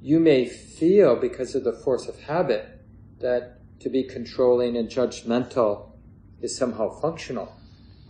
You 0.00 0.20
may 0.20 0.46
feel, 0.46 1.16
because 1.16 1.56
of 1.56 1.64
the 1.64 1.72
force 1.72 2.06
of 2.06 2.20
habit, 2.20 2.86
that 3.18 3.58
to 3.80 3.90
be 3.90 4.04
controlling 4.04 4.76
and 4.76 4.88
judgmental 4.88 5.90
is 6.40 6.56
somehow 6.56 7.00
functional. 7.00 7.52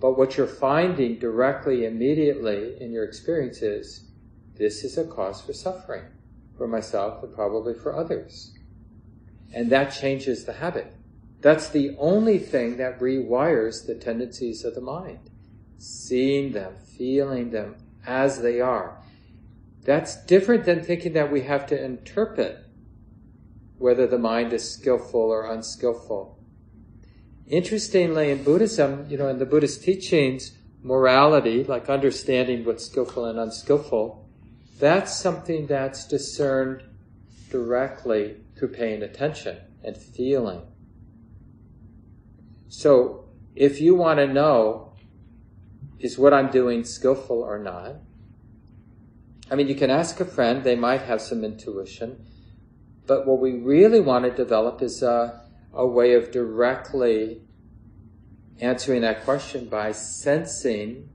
But 0.03 0.19
what 0.19 0.37
you're 0.37 0.47
finding 0.47 1.19
directly, 1.19 1.87
immediately 1.87 2.77
in 2.79 2.93
your 2.93 3.05
experience 3.05 3.63
is 3.63 4.11
this 4.55 4.85
is 4.85 4.99
a 4.99 5.05
cause 5.05 5.41
for 5.41 5.55
suffering 5.55 6.05
for 6.59 6.69
myself 6.69 7.23
and 7.23 7.35
probably 7.35 7.73
for 7.73 7.97
others. 7.97 8.53
And 9.55 9.71
that 9.71 9.95
changes 9.95 10.45
the 10.45 10.53
habit. 10.53 10.93
That's 11.41 11.71
the 11.71 11.97
only 11.99 12.39
thing 12.39 12.77
that 12.77 13.01
rewires 13.01 13.87
the 13.87 13.95
tendencies 13.95 14.63
of 14.63 14.75
the 14.75 14.83
mind. 14.83 15.31
Seeing 15.79 16.53
them, 16.53 16.75
feeling 16.99 17.51
them 17.51 17.77
as 18.07 18.41
they 18.41 18.61
are. 18.61 19.03
That's 19.85 20.17
different 20.25 20.65
than 20.65 20.83
thinking 20.83 21.13
that 21.13 21.31
we 21.31 21.43
have 21.43 21.67
to 21.69 21.85
interpret 21.85 22.65
whether 23.79 24.07
the 24.07 24.19
mind 24.19 24.53
is 24.53 24.71
skillful 24.71 25.21
or 25.21 25.47
unskillful. 25.47 26.39
Interestingly, 27.47 28.31
in 28.31 28.43
Buddhism, 28.43 29.07
you 29.09 29.17
know, 29.17 29.29
in 29.29 29.39
the 29.39 29.47
Buddhist 29.47 29.85
teachings, 29.85 30.53
morality, 30.83 31.63
like 31.63 31.89
understanding 31.89 32.65
what's 32.65 32.87
skillful 32.87 33.25
and 33.27 33.39
unskillful, 33.39 34.29
that's 34.79 35.15
something 35.15 35.67
that's 35.67 36.07
discerned 36.07 36.83
directly 37.51 38.37
through 38.57 38.69
paying 38.69 39.03
attention 39.03 39.59
and 39.85 39.97
feeling. 39.97 40.63
So, 42.69 43.27
if 43.55 43.81
you 43.81 43.95
want 43.95 44.19
to 44.19 44.27
know, 44.27 44.86
is 45.99 46.19
what 46.19 46.35
I'm 46.35 46.51
doing 46.51 46.85
skillful 46.85 47.41
or 47.43 47.59
not? 47.59 47.97
I 49.51 49.55
mean, 49.55 49.69
you 49.69 49.75
can 49.75 49.91
ask 49.91 50.19
a 50.21 50.25
friend, 50.25 50.65
they 50.65 50.77
might 50.77 51.03
have 51.03 51.21
some 51.21 51.45
intuition, 51.45 52.27
but 53.07 53.27
what 53.27 53.41
we 53.41 53.53
really 53.53 54.01
want 54.01 54.25
to 54.25 54.31
develop 54.31 54.83
is 54.83 55.03
a, 55.03 55.43
a 55.73 55.87
way 55.87 56.15
of 56.15 56.33
directly 56.33 57.43
answering 58.61 59.03
that 59.03 59.25
question 59.25 59.69
by 59.69 59.93
sensing 59.93 61.09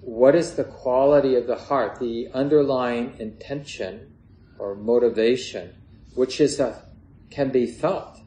what 0.00 0.34
is 0.34 0.54
the 0.54 0.64
quality 0.64 1.34
of 1.34 1.46
the 1.46 1.56
heart, 1.56 2.00
the 2.00 2.28
underlying 2.32 3.14
intention 3.18 4.12
or 4.58 4.74
motivation, 4.74 5.74
which 6.14 6.40
is 6.40 6.58
a, 6.58 6.82
can 7.30 7.50
be 7.50 7.66
felt. 7.66 8.18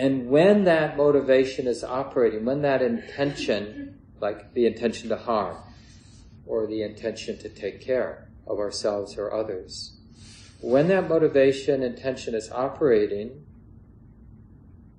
And 0.00 0.30
when 0.30 0.64
that 0.64 0.96
motivation 0.96 1.66
is 1.66 1.84
operating, 1.84 2.46
when 2.46 2.62
that 2.62 2.80
intention, 2.80 4.00
like 4.18 4.54
the 4.54 4.64
intention 4.64 5.10
to 5.10 5.16
harm, 5.18 5.58
or 6.46 6.66
the 6.66 6.82
intention 6.82 7.36
to 7.40 7.50
take 7.50 7.82
care 7.82 8.26
of 8.46 8.58
ourselves 8.58 9.18
or 9.18 9.30
others, 9.30 9.98
when 10.62 10.88
that 10.88 11.06
motivation 11.06 11.82
intention 11.82 12.34
is 12.34 12.50
operating, 12.50 13.44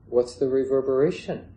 what's 0.06 0.36
the 0.36 0.48
reverberation? 0.48 1.52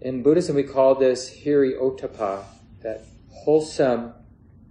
In 0.00 0.24
Buddhism, 0.24 0.56
we 0.56 0.64
call 0.64 0.96
this 0.96 1.30
hiri 1.44 1.80
ottappa, 1.80 2.42
that 2.82 3.02
wholesome 3.30 4.12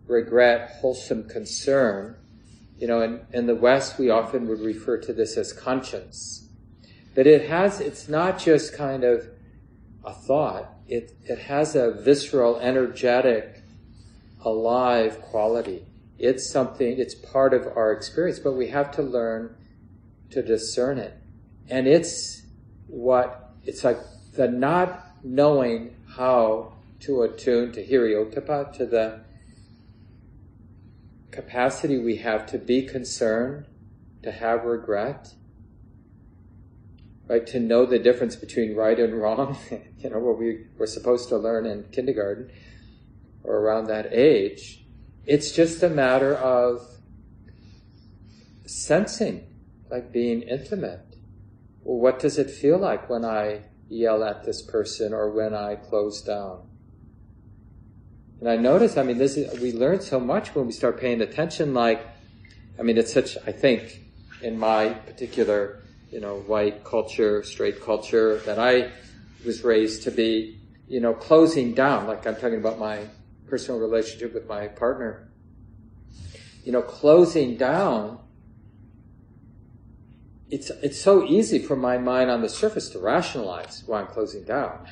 regret, 0.06 0.80
wholesome 0.82 1.30
concern. 1.30 2.18
You 2.78 2.88
know, 2.88 3.02
in, 3.02 3.26
in 3.32 3.48
the 3.48 3.56
West, 3.56 3.98
we 3.98 4.10
often 4.10 4.48
would 4.48 4.60
refer 4.60 4.98
to 4.98 5.14
this 5.14 5.38
as 5.38 5.54
conscience. 5.54 6.50
But 7.14 7.26
it 7.28 7.50
has, 7.50 7.80
it's 7.80 8.10
not 8.10 8.38
just 8.38 8.76
kind 8.76 9.04
of 9.04 9.28
a 10.04 10.14
thought, 10.14 10.72
it, 10.88 11.16
it 11.24 11.40
has 11.40 11.76
a 11.76 11.92
visceral, 11.92 12.60
energetic, 12.60 13.64
alive 14.44 15.22
quality. 15.22 15.86
It's 16.20 16.48
something, 16.48 17.00
it's 17.00 17.16
part 17.16 17.54
of 17.54 17.66
our 17.76 17.92
experience, 17.92 18.40
but 18.40 18.54
we 18.54 18.68
have 18.68 18.92
to 18.92 19.02
learn 19.02 19.56
to 20.30 20.44
discern 20.44 20.98
it. 20.98 21.18
And 21.70 21.88
it's 21.88 22.44
what, 22.88 23.52
it's 23.64 23.84
like 23.84 23.98
the 24.34 24.48
not 24.48 25.08
knowing 25.24 25.96
how 26.08 26.74
to 27.02 27.24
attune 27.24 27.72
to 27.74 27.86
Hiri 27.86 28.32
to 28.74 28.86
the 28.86 29.25
capacity 31.36 31.98
we 31.98 32.18
have 32.18 32.46
to 32.48 32.58
be 32.58 32.82
concerned, 32.84 33.68
to 34.24 34.32
have 34.32 34.64
regret, 34.64 35.34
right? 37.28 37.46
To 37.48 37.60
know 37.60 37.86
the 37.86 38.00
difference 38.00 38.36
between 38.36 38.76
right 38.76 39.00
and 39.00 39.14
wrong, 39.22 39.58
you 40.00 40.10
know, 40.10 40.20
what 40.20 40.40
we 40.40 40.66
were 40.78 40.88
supposed 40.88 41.30
to 41.30 41.38
learn 41.38 41.66
in 41.66 41.84
kindergarten 41.92 42.52
or 43.44 43.58
around 43.58 43.88
that 43.88 44.12
age. 44.12 44.86
It's 45.26 45.52
just 45.52 45.84
a 45.84 45.90
matter 45.90 46.36
of 46.36 46.88
sensing, 48.66 49.46
like 49.92 50.12
being 50.12 50.42
intimate. 50.42 51.18
Well, 51.84 51.98
what 51.98 52.20
does 52.20 52.38
it 52.38 52.50
feel 52.50 52.78
like 52.78 53.10
when 53.10 53.26
I 53.26 53.64
yell 53.90 54.24
at 54.24 54.44
this 54.44 54.62
person 54.62 55.14
or 55.14 55.30
when 55.32 55.54
I 55.54 55.76
close 55.76 56.22
down? 56.22 56.68
And 58.46 58.54
I 58.54 58.58
notice, 58.58 58.96
I 58.96 59.02
mean, 59.02 59.18
this 59.18 59.38
is, 59.38 59.60
we 59.60 59.74
learn 59.74 60.02
so 60.02 60.20
much 60.20 60.54
when 60.54 60.68
we 60.68 60.72
start 60.72 61.00
paying 61.00 61.20
attention, 61.22 61.74
like, 61.74 62.06
I 62.78 62.84
mean, 62.84 62.96
it's 62.96 63.12
such, 63.12 63.38
I 63.48 63.52
think, 63.52 64.02
in 64.44 64.60
my 64.60 64.90
particular, 64.90 65.82
you 66.12 66.20
know, 66.20 66.42
white 66.42 66.84
culture, 66.84 67.42
straight 67.42 67.82
culture, 67.82 68.38
that 68.46 68.60
I 68.60 68.92
was 69.44 69.64
raised 69.64 70.04
to 70.04 70.12
be, 70.12 70.60
you 70.88 71.00
know, 71.00 71.12
closing 71.12 71.74
down, 71.74 72.06
like 72.06 72.28
I'm 72.28 72.36
talking 72.36 72.60
about 72.60 72.78
my 72.78 73.08
personal 73.48 73.82
relationship 73.82 74.36
with 74.36 74.48
my 74.48 74.68
partner, 74.68 75.28
you 76.64 76.72
know, 76.72 76.84
closing 76.84 77.58
down, 77.58 78.20
it's, 80.52 80.70
it's 80.70 81.02
so 81.02 81.26
easy 81.26 81.58
for 81.58 81.76
my 81.76 81.98
mind 81.98 82.30
on 82.30 82.44
the 82.44 82.50
surface 82.50 82.90
to 82.90 83.00
rationalize 83.00 83.82
why 83.88 84.02
I'm 84.02 84.08
closing 84.08 84.44
down. 84.44 84.86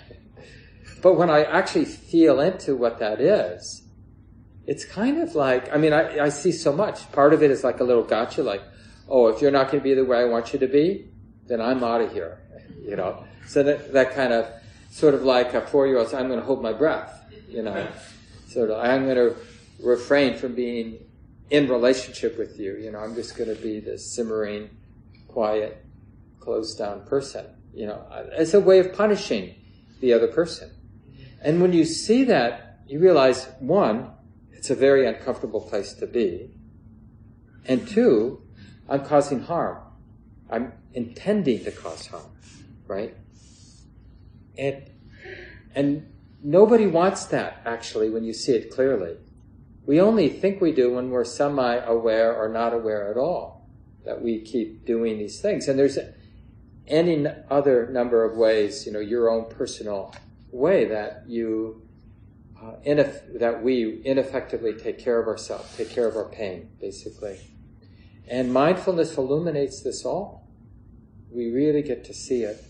But 1.01 1.13
when 1.13 1.29
I 1.29 1.43
actually 1.43 1.85
feel 1.85 2.39
into 2.39 2.75
what 2.75 2.99
that 2.99 3.19
is, 3.21 3.83
it's 4.65 4.85
kind 4.85 5.21
of 5.21 5.35
like, 5.35 5.73
I 5.73 5.77
mean, 5.77 5.93
I, 5.93 6.25
I 6.25 6.29
see 6.29 6.51
so 6.51 6.71
much. 6.71 7.11
Part 7.11 7.33
of 7.33 7.43
it 7.43 7.51
is 7.51 7.63
like 7.63 7.79
a 7.79 7.83
little 7.83 8.03
gotcha, 8.03 8.43
like, 8.43 8.61
oh, 9.09 9.27
if 9.27 9.41
you're 9.41 9.51
not 9.51 9.71
going 9.71 9.79
to 9.79 9.83
be 9.83 9.93
the 9.93 10.05
way 10.05 10.19
I 10.19 10.25
want 10.25 10.53
you 10.53 10.59
to 10.59 10.67
be, 10.67 11.09
then 11.47 11.59
I'm 11.59 11.83
out 11.83 12.01
of 12.01 12.13
here, 12.13 12.39
you 12.81 12.95
know. 12.95 13.25
So 13.47 13.63
that, 13.63 13.91
that 13.93 14.15
kind 14.15 14.31
of, 14.31 14.49
sort 14.89 15.15
of 15.15 15.23
like 15.23 15.53
a 15.53 15.61
four-year-old, 15.61 16.13
I'm 16.13 16.27
going 16.27 16.39
to 16.39 16.45
hold 16.45 16.61
my 16.61 16.71
breath, 16.71 17.19
you 17.49 17.63
know 17.63 17.87
sort 18.53 18.69
of, 18.69 18.79
I'm 18.79 19.05
going 19.05 19.15
to 19.15 19.35
refrain 19.83 20.37
from 20.37 20.53
being 20.53 20.99
in 21.49 21.67
relationship 21.67 22.37
with 22.37 22.59
you. 22.59 22.77
You 22.77 22.91
know, 22.91 22.99
I'm 22.99 23.15
just 23.15 23.35
going 23.35 23.53
to 23.53 23.61
be 23.61 23.79
this 23.79 24.15
simmering, 24.15 24.69
quiet, 25.27 25.83
closed 26.39 26.77
down 26.77 27.05
person. 27.05 27.45
You 27.73 27.87
know, 27.87 28.05
as 28.31 28.53
a 28.53 28.59
way 28.59 28.79
of 28.79 28.93
punishing 28.93 29.55
the 30.03 30.13
other 30.13 30.27
person. 30.27 30.69
And 31.41 31.61
when 31.61 31.73
you 31.73 31.85
see 31.85 32.23
that, 32.25 32.79
you 32.87 32.99
realize 32.99 33.47
one, 33.59 34.11
it's 34.51 34.69
a 34.69 34.75
very 34.75 35.07
uncomfortable 35.07 35.61
place 35.61 35.93
to 35.93 36.05
be. 36.05 36.51
And 37.65 37.87
two, 37.87 38.41
I'm 38.87 39.03
causing 39.03 39.39
harm. 39.39 39.79
I'm 40.49 40.73
intending 40.93 41.63
to 41.63 41.71
cause 41.71 42.05
harm, 42.05 42.29
right? 42.87 43.15
And, 44.57 44.83
and 45.73 46.13
Nobody 46.43 46.87
wants 46.87 47.25
that, 47.27 47.61
actually, 47.65 48.09
when 48.09 48.25
you 48.25 48.33
see 48.33 48.51
it 48.51 48.69
clearly. 48.69 49.15
We 49.85 50.01
only 50.01 50.27
think 50.27 50.59
we 50.59 50.73
do 50.73 50.93
when 50.93 51.09
we're 51.09 51.23
semi 51.23 51.75
aware 51.75 52.35
or 52.35 52.49
not 52.49 52.73
aware 52.73 53.09
at 53.09 53.17
all 53.17 53.69
that 54.03 54.21
we 54.21 54.41
keep 54.41 54.85
doing 54.85 55.17
these 55.17 55.39
things. 55.39 55.69
And 55.69 55.79
there's 55.79 55.97
any 56.87 57.25
other 57.49 57.87
number 57.87 58.23
of 58.23 58.37
ways, 58.37 58.85
you 58.85 58.91
know, 58.91 58.99
your 58.99 59.29
own 59.29 59.49
personal 59.49 60.13
way 60.51 60.85
that 60.85 61.23
you 61.27 61.81
uh, 62.61 62.75
that 62.85 63.59
we 63.61 64.01
ineffectively 64.03 64.73
take 64.73 64.97
care 64.97 65.19
of 65.19 65.27
ourselves, 65.27 65.75
take 65.75 65.89
care 65.89 66.07
of 66.07 66.15
our 66.15 66.29
pain, 66.29 66.69
basically. 66.79 67.39
And 68.27 68.53
mindfulness 68.53 69.17
illuminates 69.17 69.81
this 69.81 70.05
all. 70.05 70.47
We 71.29 71.51
really 71.51 71.81
get 71.81 72.05
to 72.05 72.13
see 72.13 72.43
it. 72.43 72.63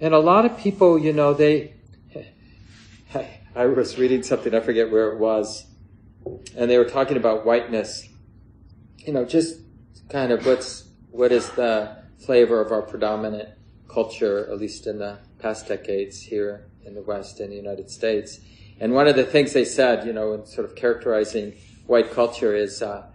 And 0.00 0.14
a 0.14 0.20
lot 0.20 0.44
of 0.44 0.56
people, 0.58 0.98
you 0.98 1.12
know, 1.12 1.34
they, 1.34 1.74
I 3.56 3.66
was 3.66 3.98
reading 3.98 4.22
something, 4.22 4.54
I 4.54 4.60
forget 4.60 4.92
where 4.92 5.10
it 5.10 5.18
was, 5.18 5.66
and 6.56 6.70
they 6.70 6.78
were 6.78 6.84
talking 6.84 7.16
about 7.16 7.44
whiteness. 7.44 8.08
You 8.98 9.12
know, 9.12 9.24
just 9.24 9.58
kind 10.08 10.30
of 10.30 10.46
what's, 10.46 10.87
what 11.10 11.32
is 11.32 11.50
the 11.50 11.96
flavor 12.18 12.60
of 12.60 12.72
our 12.72 12.82
predominant 12.82 13.50
culture, 13.88 14.48
at 14.50 14.58
least 14.58 14.86
in 14.86 14.98
the 14.98 15.18
past 15.38 15.68
decades 15.68 16.20
here 16.20 16.66
in 16.84 16.94
the 16.94 17.02
West 17.02 17.40
and 17.40 17.52
the 17.52 17.56
United 17.56 17.90
States. 17.90 18.40
And 18.80 18.92
one 18.92 19.08
of 19.08 19.16
the 19.16 19.24
things 19.24 19.52
they 19.52 19.64
said, 19.64 20.06
you 20.06 20.12
know, 20.12 20.34
in 20.34 20.46
sort 20.46 20.68
of 20.68 20.76
characterizing 20.76 21.54
white 21.86 22.12
culture 22.12 22.54
is 22.54 22.82
uh, 22.82 23.06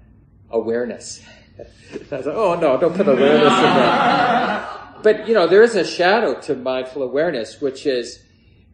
awareness. 0.49 1.23
I 1.60 2.17
was 2.17 2.25
like, 2.25 2.36
oh 2.36 2.56
no, 2.56 2.77
don't 2.77 2.95
put 2.95 3.08
awareness 3.08 3.53
in 3.53 3.75
there. 3.75 4.69
But 5.03 5.27
you 5.27 5.34
know, 5.34 5.47
there 5.47 5.63
is 5.63 5.75
a 5.75 5.86
shadow 5.86 6.39
to 6.41 6.56
mindful 6.56 7.03
awareness, 7.03 7.62
which 7.62 7.86
is, 7.86 8.23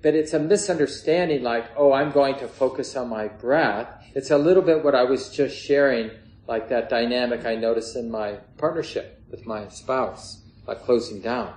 but 0.02 0.16
it's 0.16 0.34
a 0.34 0.40
misunderstanding. 0.40 1.44
Like, 1.44 1.66
oh, 1.76 1.92
I'm 1.92 2.12
going 2.12 2.36
to 2.40 2.48
focus 2.48 2.96
on 2.96 3.10
my 3.10 3.28
breath. 3.28 3.88
It's 4.16 4.32
a 4.32 4.38
little 4.38 4.64
bit 4.64 4.84
what 4.84 4.96
I 4.96 5.04
was 5.04 5.30
just 5.30 5.58
sharing, 5.58 6.12
like 6.50 6.68
that 6.70 6.90
dynamic 6.90 7.46
I 7.46 7.54
notice 7.54 7.96
in 7.96 8.10
my 8.10 8.40
partnership 8.58 9.22
with 9.30 9.46
my 9.46 9.68
spouse, 9.68 10.42
like 10.66 10.84
closing 10.84 11.22
down. 11.22 11.54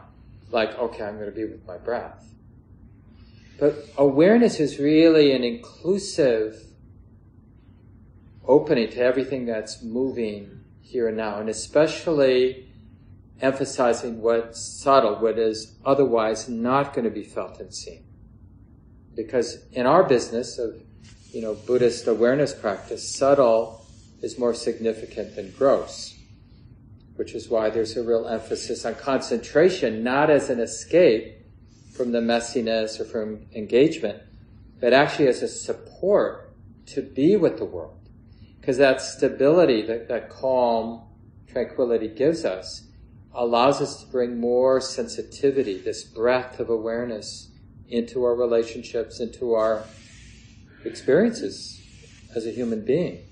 Like, 0.50 0.78
okay, 0.78 1.02
I'm 1.02 1.14
going 1.14 1.30
to 1.30 1.34
be 1.34 1.46
with 1.46 1.66
my 1.66 1.78
breath. 1.78 2.30
But 3.58 3.88
awareness 3.96 4.60
is 4.60 4.78
really 4.78 5.32
an 5.32 5.44
inclusive 5.44 6.62
opening 8.46 8.90
to 8.90 8.98
everything 8.98 9.46
that's 9.46 9.82
moving 9.82 10.60
here 10.82 11.08
and 11.08 11.16
now, 11.16 11.38
and 11.38 11.48
especially 11.48 12.68
emphasizing 13.40 14.20
what's 14.20 14.60
subtle, 14.60 15.16
what 15.16 15.38
is 15.38 15.74
otherwise 15.86 16.50
not 16.50 16.92
going 16.92 17.06
to 17.06 17.10
be 17.10 17.24
felt 17.24 17.58
and 17.60 17.72
seen. 17.72 18.04
Because 19.14 19.64
in 19.72 19.86
our 19.86 20.04
business 20.04 20.58
of, 20.58 20.82
you 21.32 21.40
know, 21.40 21.54
Buddhist 21.54 22.06
awareness 22.08 22.52
practice, 22.52 23.08
subtle 23.08 23.81
is 24.22 24.38
more 24.38 24.54
significant 24.54 25.36
than 25.36 25.50
gross, 25.50 26.18
which 27.16 27.34
is 27.34 27.48
why 27.48 27.68
there's 27.68 27.96
a 27.96 28.02
real 28.02 28.26
emphasis 28.26 28.84
on 28.84 28.94
concentration, 28.94 30.02
not 30.02 30.30
as 30.30 30.48
an 30.48 30.60
escape 30.60 31.36
from 31.92 32.12
the 32.12 32.20
messiness 32.20 32.98
or 33.00 33.04
from 33.04 33.46
engagement, 33.54 34.22
but 34.80 34.92
actually 34.92 35.28
as 35.28 35.42
a 35.42 35.48
support 35.48 36.54
to 36.86 37.02
be 37.02 37.36
with 37.36 37.58
the 37.58 37.64
world 37.64 37.98
because 38.62 38.78
that 38.78 39.00
stability, 39.00 39.82
that, 39.82 40.06
that 40.06 40.30
calm, 40.30 41.02
tranquility 41.48 42.06
gives 42.06 42.44
us, 42.44 42.86
allows 43.34 43.80
us 43.80 44.04
to 44.04 44.06
bring 44.10 44.38
more 44.38 44.80
sensitivity, 44.80 45.78
this 45.78 46.04
breath 46.04 46.60
of 46.60 46.70
awareness 46.70 47.50
into 47.88 48.22
our 48.22 48.36
relationships, 48.36 49.18
into 49.18 49.52
our 49.54 49.82
experiences 50.84 51.82
as 52.36 52.46
a 52.46 52.50
human 52.52 52.84
being. 52.84 53.24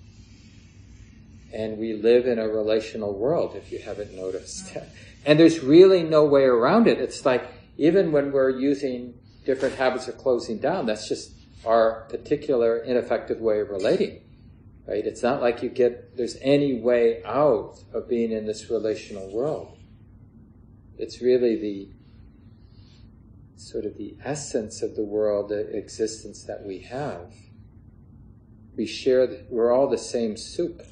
And 1.53 1.79
we 1.79 1.95
live 1.95 2.27
in 2.27 2.39
a 2.39 2.49
relational 2.49 3.13
world, 3.13 3.57
if 3.57 3.73
you 3.73 3.79
haven't 3.79 4.15
noticed. 4.15 4.77
and 5.27 5.39
there's 5.39 5.61
really 5.61 6.03
no 6.03 6.25
way 6.25 6.45
around 6.45 6.87
it. 6.87 7.01
It's 7.01 7.25
like, 7.25 7.45
even 7.77 8.13
when 8.13 8.31
we're 8.31 8.51
using 8.51 9.15
different 9.45 9.75
habits 9.75 10.07
of 10.09 10.19
closing 10.19 10.59
down, 10.59 10.87
that's 10.87 11.09
just 11.09 11.33
our 11.65 12.07
particular 12.09 12.79
ineffective 12.79 13.41
way 13.41 13.61
of 13.61 13.71
relating 13.71 14.21
right? 14.91 15.07
It's 15.07 15.23
not 15.23 15.41
like 15.41 15.63
you 15.63 15.69
get, 15.69 16.17
there's 16.17 16.37
any 16.41 16.81
way 16.81 17.23
out 17.25 17.77
of 17.95 18.09
being 18.09 18.33
in 18.33 18.45
this 18.45 18.69
relational 18.69 19.31
world. 19.31 19.79
It's 20.99 21.23
really 21.23 21.57
the 21.57 21.89
sort 23.57 23.85
of 23.85 23.97
the 23.97 24.17
essence 24.25 24.83
of 24.83 24.97
the 24.97 25.05
world, 25.05 25.51
the 25.51 25.77
existence 25.77 26.43
that 26.45 26.65
we 26.65 26.81
have. 26.81 27.33
We 28.77 28.85
share, 28.85 29.29
the, 29.29 29.45
we're 29.49 29.73
all 29.73 29.89
the 29.89 29.99
same 29.99 30.37
soup, 30.37 30.83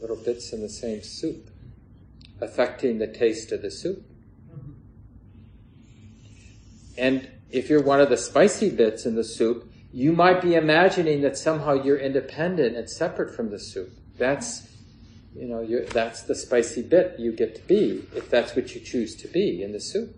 little 0.00 0.16
bits 0.16 0.52
in 0.52 0.60
the 0.60 0.68
same 0.68 1.02
soup, 1.02 1.50
affecting 2.40 2.98
the 2.98 3.06
taste 3.06 3.52
of 3.52 3.62
the 3.62 3.70
soup. 3.70 4.04
And 6.96 7.28
if 7.50 7.68
you're 7.68 7.82
one 7.82 8.00
of 8.00 8.08
the 8.08 8.16
spicy 8.16 8.70
bits 8.70 9.06
in 9.06 9.14
the 9.14 9.24
soup, 9.24 9.70
you 9.92 10.12
might 10.12 10.40
be 10.40 10.54
imagining 10.54 11.22
that 11.22 11.36
somehow 11.36 11.72
you're 11.72 11.98
independent 11.98 12.76
and 12.76 12.88
separate 12.88 13.34
from 13.34 13.50
the 13.50 13.58
soup. 13.58 13.90
That's, 14.18 14.68
you 15.34 15.48
know, 15.48 15.66
that's 15.86 16.22
the 16.22 16.34
spicy 16.34 16.82
bit 16.82 17.18
you 17.18 17.32
get 17.32 17.56
to 17.56 17.62
be, 17.62 18.04
if 18.14 18.30
that's 18.30 18.54
what 18.54 18.74
you 18.74 18.80
choose 18.80 19.16
to 19.16 19.28
be 19.28 19.62
in 19.62 19.72
the 19.72 19.80
soup. 19.80 20.16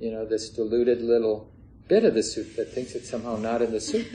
You 0.00 0.12
know, 0.12 0.24
this 0.24 0.48
diluted 0.48 1.02
little 1.02 1.52
bit 1.88 2.04
of 2.04 2.14
the 2.14 2.22
soup 2.22 2.56
that 2.56 2.72
thinks 2.72 2.94
it's 2.94 3.10
somehow 3.10 3.36
not 3.36 3.60
in 3.60 3.70
the 3.70 3.80
soup. 3.80 4.06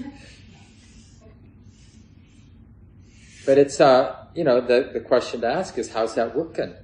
But 3.48 3.58
it's, 3.58 3.80
uh, 3.80 4.26
you 4.36 4.44
know, 4.44 4.60
the, 4.60 4.90
the 4.92 5.00
question 5.00 5.40
to 5.40 5.48
ask 5.48 5.78
is 5.78 5.94
how's 5.94 6.16
that 6.16 6.36
working 6.36 6.76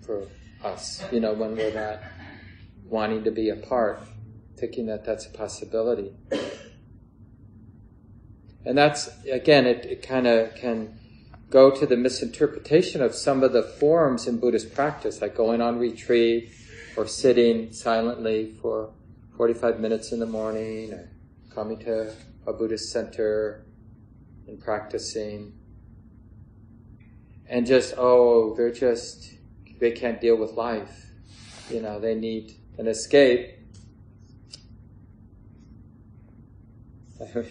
for 0.00 0.26
us, 0.64 1.04
you 1.12 1.20
know, 1.20 1.34
when 1.34 1.54
we're 1.54 1.74
not 1.74 2.00
wanting 2.88 3.22
to 3.24 3.30
be 3.30 3.50
apart, 3.50 4.00
thinking 4.56 4.86
that 4.86 5.04
that's 5.04 5.26
a 5.26 5.28
possibility. 5.28 6.14
And 8.64 8.78
that's, 8.78 9.10
again, 9.30 9.66
it, 9.66 9.84
it 9.84 10.02
kind 10.02 10.26
of 10.26 10.54
can 10.54 10.98
go 11.50 11.70
to 11.70 11.84
the 11.84 11.98
misinterpretation 11.98 13.02
of 13.02 13.14
some 13.14 13.42
of 13.42 13.52
the 13.52 13.62
forms 13.62 14.26
in 14.26 14.40
Buddhist 14.40 14.74
practice, 14.74 15.20
like 15.20 15.36
going 15.36 15.60
on 15.60 15.78
retreat 15.78 16.50
or 16.96 17.06
sitting 17.06 17.74
silently 17.74 18.56
for 18.62 18.90
45 19.36 19.80
minutes 19.80 20.12
in 20.12 20.20
the 20.20 20.26
morning 20.26 20.94
or 20.94 21.10
coming 21.54 21.78
to 21.80 22.14
a 22.46 22.54
Buddhist 22.54 22.90
center 22.90 23.66
and 24.48 24.58
practicing. 24.58 25.52
And 27.48 27.66
just, 27.66 27.94
oh, 27.96 28.54
they're 28.56 28.72
just, 28.72 29.34
they 29.78 29.92
can't 29.92 30.20
deal 30.20 30.36
with 30.36 30.52
life. 30.52 31.06
You 31.70 31.80
know, 31.82 32.00
they 32.00 32.14
need 32.14 32.52
an 32.78 32.86
escape. 32.88 33.52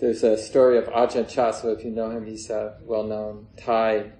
There's 0.00 0.22
a 0.22 0.38
story 0.38 0.78
of 0.78 0.86
Ajahn 0.86 1.28
Chah, 1.28 1.52
if 1.68 1.84
you 1.84 1.90
know 1.90 2.10
him, 2.10 2.24
he's 2.24 2.48
a 2.48 2.78
well-known 2.82 3.48
Thai 3.58 4.12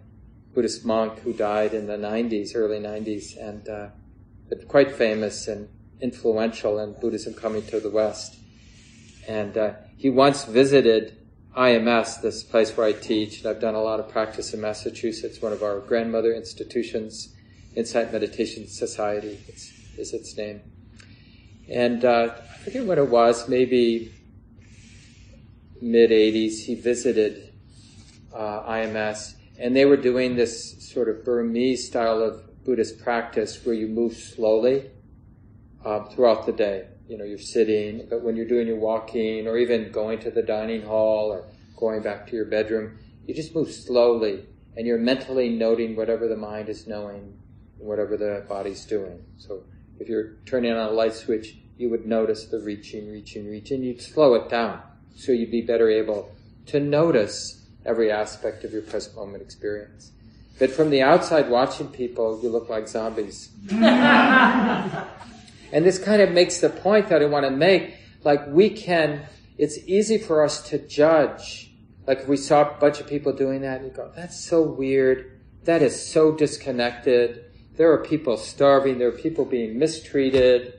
Buddhist 0.54 0.84
monk 0.84 1.20
who 1.20 1.32
died 1.32 1.72
in 1.74 1.86
the 1.86 1.96
90s, 1.96 2.50
early 2.54 2.80
90s, 2.80 3.36
and 3.40 3.66
uh, 3.68 3.88
quite 4.68 4.92
famous 4.92 5.48
and 5.48 5.68
influential 6.00 6.78
in 6.80 6.92
Buddhism 7.00 7.34
coming 7.34 7.64
to 7.66 7.80
the 7.80 7.90
West. 7.90 8.36
And 9.28 9.56
uh, 9.56 9.74
he 9.96 10.10
once 10.10 10.44
visited 10.44 11.16
IMS, 11.56 12.22
this 12.22 12.44
place 12.44 12.76
where 12.76 12.86
I 12.86 12.92
teach, 12.92 13.38
and 13.38 13.46
I've 13.48 13.60
done 13.60 13.74
a 13.74 13.82
lot 13.82 13.98
of 13.98 14.08
practice 14.08 14.54
in 14.54 14.60
Massachusetts, 14.60 15.42
one 15.42 15.52
of 15.52 15.62
our 15.62 15.80
grandmother 15.80 16.32
institutions, 16.32 17.34
Insight 17.74 18.12
Meditation 18.12 18.68
Society 18.68 19.40
it's, 19.48 19.72
is 19.98 20.12
its 20.12 20.36
name. 20.36 20.60
And 21.68 22.04
uh, 22.04 22.34
I 22.38 22.58
forget 22.58 22.84
what 22.84 22.98
it 22.98 23.08
was, 23.08 23.48
maybe 23.48 24.14
mid 25.80 26.10
80s, 26.10 26.64
he 26.64 26.74
visited 26.76 27.52
uh, 28.32 28.62
IMS, 28.62 29.34
and 29.58 29.74
they 29.74 29.84
were 29.84 29.96
doing 29.96 30.36
this 30.36 30.88
sort 30.92 31.08
of 31.08 31.24
Burmese 31.24 31.86
style 31.86 32.22
of 32.22 32.64
Buddhist 32.64 33.02
practice 33.02 33.64
where 33.64 33.74
you 33.74 33.88
move 33.88 34.14
slowly 34.14 34.90
uh, 35.84 36.04
throughout 36.04 36.46
the 36.46 36.52
day. 36.52 36.86
You 37.10 37.18
know, 37.18 37.24
you're 37.24 37.38
sitting, 37.38 38.06
but 38.08 38.22
when 38.22 38.36
you're 38.36 38.46
doing 38.46 38.68
your 38.68 38.78
walking 38.78 39.48
or 39.48 39.58
even 39.58 39.90
going 39.90 40.20
to 40.20 40.30
the 40.30 40.42
dining 40.42 40.82
hall 40.82 41.32
or 41.32 41.44
going 41.76 42.02
back 42.02 42.28
to 42.28 42.36
your 42.36 42.44
bedroom, 42.44 42.98
you 43.26 43.34
just 43.34 43.52
move 43.52 43.72
slowly 43.72 44.46
and 44.76 44.86
you're 44.86 44.96
mentally 44.96 45.48
noting 45.48 45.96
whatever 45.96 46.28
the 46.28 46.36
mind 46.36 46.68
is 46.68 46.86
knowing 46.86 47.36
and 47.78 47.88
whatever 47.88 48.16
the 48.16 48.46
body's 48.48 48.84
doing. 48.84 49.24
So 49.38 49.64
if 49.98 50.08
you're 50.08 50.36
turning 50.46 50.70
on 50.70 50.88
a 50.88 50.92
light 50.92 51.14
switch, 51.14 51.56
you 51.76 51.90
would 51.90 52.06
notice 52.06 52.44
the 52.44 52.61
reaching, 52.61 53.11
reaching, 53.11 53.50
reaching. 53.50 53.82
You'd 53.82 54.00
slow 54.00 54.34
it 54.34 54.48
down 54.48 54.80
so 55.16 55.32
you'd 55.32 55.50
be 55.50 55.62
better 55.62 55.90
able 55.90 56.30
to 56.66 56.78
notice 56.78 57.66
every 57.84 58.12
aspect 58.12 58.62
of 58.62 58.72
your 58.72 58.82
present 58.82 59.16
moment 59.16 59.42
experience. 59.42 60.12
But 60.61 60.70
from 60.70 60.90
the 60.90 61.02
outside 61.02 61.50
watching 61.50 61.88
people, 61.88 62.38
you 62.40 62.50
look 62.50 62.68
like 62.68 62.86
zombies. 62.86 63.48
and 65.72 65.84
this 65.84 65.98
kind 65.98 66.20
of 66.22 66.32
makes 66.32 66.60
the 66.60 66.70
point 66.70 67.08
that 67.08 67.22
I 67.22 67.26
want 67.26 67.44
to 67.44 67.50
make. 67.50 67.94
Like 68.24 68.46
we 68.48 68.70
can, 68.70 69.26
it's 69.56 69.78
easy 69.86 70.18
for 70.18 70.44
us 70.44 70.62
to 70.70 70.78
judge. 70.78 71.72
Like 72.06 72.26
we 72.26 72.36
saw 72.36 72.62
a 72.62 72.78
bunch 72.78 73.00
of 73.00 73.06
people 73.06 73.32
doing 73.32 73.62
that 73.62 73.80
and 73.80 73.94
go, 73.94 74.10
that's 74.14 74.38
so 74.38 74.62
weird. 74.62 75.40
That 75.64 75.82
is 75.82 76.00
so 76.00 76.32
disconnected. 76.32 77.44
There 77.76 77.92
are 77.92 77.98
people 77.98 78.36
starving. 78.36 78.98
There 78.98 79.08
are 79.08 79.12
people 79.12 79.44
being 79.44 79.78
mistreated. 79.78 80.74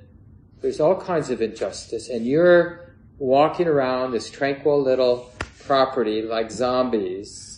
there's 0.61 0.79
all 0.79 0.99
kinds 0.99 1.31
of 1.31 1.41
injustice, 1.41 2.07
and 2.09 2.25
you're 2.25 2.93
walking 3.17 3.67
around 3.67 4.11
this 4.11 4.29
tranquil 4.29 4.81
little 4.81 5.31
property 5.65 6.21
like 6.21 6.51
zombies, 6.51 7.50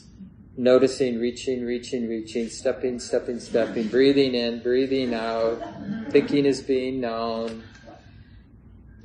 noticing, 0.56 1.20
reaching, 1.20 1.66
reaching, 1.66 2.08
reaching, 2.08 2.50
stepping, 2.50 3.00
stepping, 3.00 3.40
stepping, 3.40 3.88
breathing 3.88 4.36
in, 4.36 4.62
breathing 4.62 5.14
out, 5.14 5.62
thinking 6.10 6.46
is 6.46 6.62
being 6.62 7.02
known. 7.02 7.64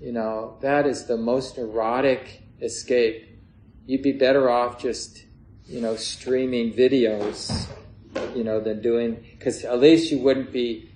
You 0.01 0.13
know, 0.13 0.59
that 0.61 0.87
is 0.87 1.07
the 1.07 1.17
most 1.17 1.57
neurotic 1.57 2.43
escape. 2.61 3.25
You'd 3.87 4.03
be 4.03 4.13
better 4.13 4.51
off 4.51 4.81
just, 4.81 5.25
you 5.67 5.81
know, 5.81 5.97
streaming 5.97 6.73
videos, 6.73 7.67
you 8.35 8.45
know, 8.45 8.61
than 8.61 8.83
doing, 8.83 9.25
because 9.39 9.65
at 9.65 9.81
least 9.81 10.13
you 10.13 10.19
wouldn't 10.19 10.53
be 10.53 10.91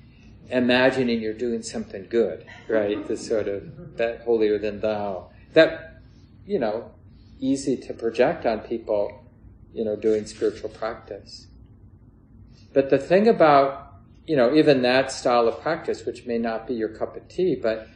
imagining 0.51 1.23
you're 1.23 1.33
doing 1.33 1.63
something 1.63 2.07
good, 2.09 2.45
right? 2.69 3.07
The 3.07 3.17
sort 3.17 3.49
of 3.49 3.97
that 3.97 4.23
holier 4.23 4.59
than 4.59 4.81
thou. 4.81 5.31
That, 5.55 6.03
you 6.47 6.59
know, 6.59 6.93
easy 7.41 7.77
to 7.79 7.95
project 7.95 8.45
on 8.45 8.61
people, 8.61 9.22
you 9.73 9.85
know, 9.85 9.97
doing 9.97 10.27
spiritual 10.27 10.69
practice. 10.69 11.47
But 12.73 12.91
the 12.91 12.99
thing 12.99 13.29
about, 13.29 13.95
you 14.27 14.37
know, 14.37 14.55
even 14.55 14.83
that 14.83 15.13
style 15.13 15.49
of 15.49 15.61
practice, 15.61 16.07
which 16.07 16.27
may 16.27 16.39
not 16.39 16.67
be 16.67 16.75
your 16.75 16.89
cup 16.89 17.17
of 17.17 17.29
tea, 17.29 17.55
but 17.55 17.89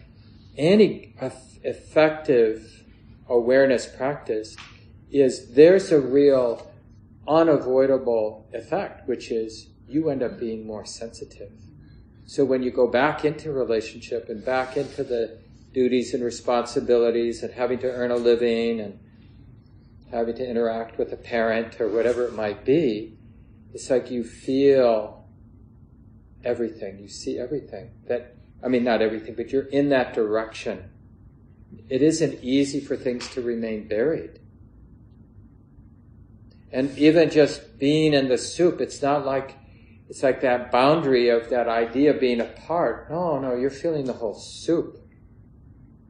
any 0.57 1.14
effective 1.62 2.85
awareness 3.29 3.87
practice 3.87 4.57
is 5.11 5.55
there's 5.55 5.93
a 5.93 6.01
real 6.01 6.70
unavoidable 7.27 8.49
effect, 8.53 9.09
which 9.09 9.31
is 9.31 9.68
you 9.89 10.11
end 10.11 10.22
up 10.22 10.39
being 10.39 10.66
more 10.66 10.85
sensitive. 10.85 11.53
So 12.27 12.45
when 12.45 12.62
you 12.62 12.70
go 12.70 12.89
back 12.89 13.24
into 13.24 13.53
relationship 13.53 14.29
and 14.29 14.45
back 14.45 14.77
into 14.77 15.05
the 15.05 15.39
duties 15.72 16.12
and 16.12 16.24
responsibilities 16.24 17.43
and 17.43 17.53
having 17.53 17.79
to 17.79 17.87
earn 17.87 18.11
a 18.11 18.16
living 18.16 18.81
and 18.81 18.99
having 20.11 20.37
to 20.37 20.49
interact 20.49 20.99
with 20.99 21.13
a 21.13 21.17
parent 21.17 21.81
or 21.81 21.89
whatever 21.89 22.25
it 22.25 22.35
might 22.35 22.65
be, 22.65 23.19
it's 23.73 23.91
like 23.91 24.11
you 24.11 24.25
feel 24.25 25.27
everything. 26.45 26.99
You 26.99 27.09
see 27.09 27.39
everything. 27.39 27.91
That, 28.09 28.37
I 28.63 28.69
mean, 28.69 28.85
not 28.85 29.03
everything, 29.03 29.35
but 29.35 29.51
you're 29.51 29.67
in 29.67 29.89
that 29.91 30.15
direction. 30.15 30.91
It 31.89 32.03
isn't 32.03 32.43
easy 32.43 32.81
for 32.81 32.97
things 32.97 33.29
to 33.31 33.43
remain 33.43 33.89
buried. 33.89 34.41
And 36.73 36.97
even 36.99 37.31
just 37.31 37.79
being 37.79 38.15
in 38.15 38.29
the 38.29 38.39
soup, 38.39 38.81
it's 38.81 39.03
not 39.03 39.27
like, 39.27 39.57
it's 40.09 40.23
like 40.23 40.41
that 40.43 40.71
boundary 40.71 41.29
of 41.29 41.51
that 41.51 41.69
idea 41.69 42.15
of 42.15 42.21
being 42.21 42.41
apart. 42.41 43.11
No, 43.11 43.41
no, 43.41 43.55
you're 43.55 43.71
feeling 43.71 44.05
the 44.05 44.13
whole 44.13 44.35
soup. 44.35 45.03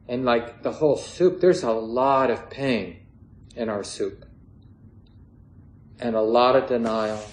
And 0.07 0.23
like 0.23 0.63
the 0.63 0.71
whole 0.71 0.97
soup, 0.97 1.41
there's 1.41 1.63
a 1.63 1.71
lot 1.71 2.31
of 2.31 2.49
pain 2.49 3.06
in 3.57 3.69
our 3.69 3.83
soup. 3.83 4.25
And 5.99 6.15
a 6.15 6.21
lot 6.21 6.55
of 6.55 6.67
denial. 6.67 7.23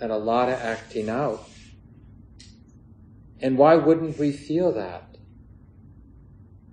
And 0.00 0.12
a 0.12 0.16
lot 0.16 0.48
of 0.48 0.54
acting 0.54 1.08
out. 1.08 1.48
And 3.40 3.58
why 3.58 3.74
wouldn't 3.74 4.18
we 4.18 4.32
feel 4.32 4.72
that? 4.72 5.16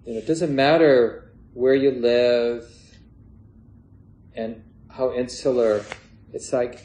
You 0.05 0.13
know, 0.13 0.19
it 0.19 0.27
doesn't 0.27 0.55
matter 0.55 1.33
where 1.53 1.75
you 1.75 1.91
live 1.91 2.65
and 4.35 4.63
how 4.89 5.13
insular. 5.13 5.83
It's 6.33 6.53
like 6.53 6.79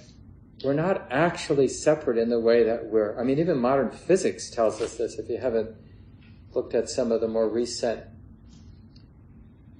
we're 0.64 0.74
not 0.74 1.07
actually 1.11 1.68
separate 1.68 2.18
in 2.18 2.30
the 2.30 2.41
way 2.41 2.64
that 2.64 2.87
we're. 2.87 3.18
I 3.18 3.22
mean, 3.22 3.39
even 3.39 3.59
modern 3.59 3.91
physics 3.91 4.51
tells 4.51 4.80
us 4.80 4.97
this. 4.97 5.18
If 5.18 5.28
you 5.28 5.39
haven't 5.39 5.76
looked 6.53 6.74
at 6.74 6.89
some 6.89 7.12
of 7.12 7.20
the 7.20 7.28
more 7.28 7.49
recent 7.49 8.03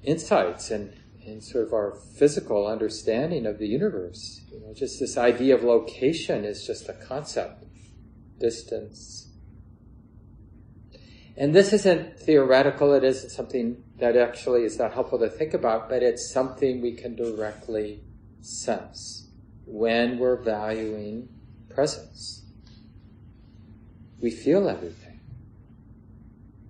insights 0.03 0.71
and 0.71 0.93
in 1.27 1.41
sort 1.41 1.67
of 1.67 1.73
our 1.73 1.93
physical 2.17 2.67
understanding 2.67 3.47
of 3.47 3.59
the 3.59 3.67
universe. 3.67 4.43
You 4.51 4.61
know, 4.61 4.73
just 4.73 5.01
this 5.01 5.19
idea 5.19 5.55
of 5.55 5.65
location 5.65 6.45
is 6.45 6.67
just 6.67 6.89
a 6.89 6.93
concept, 6.93 7.65
distance. 8.39 9.29
And 11.37 11.55
this 11.55 11.73
isn't 11.73 12.19
theoretical, 12.19 12.95
it 12.95 13.05
isn't 13.05 13.31
something 13.31 13.83
that 13.99 14.17
actually 14.17 14.63
is 14.63 14.79
not 14.79 14.95
helpful 14.95 15.19
to 15.19 15.29
think 15.29 15.53
about, 15.53 15.89
but 15.89 16.03
it's 16.03 16.31
something 16.31 16.81
we 16.81 16.93
can 16.93 17.15
directly 17.15 18.03
sense 18.41 19.29
when 19.67 20.19
we're 20.19 20.37
valuing 20.37 21.29
presence. 21.69 22.45
We 24.21 24.31
feel 24.31 24.69
everything. 24.69 25.21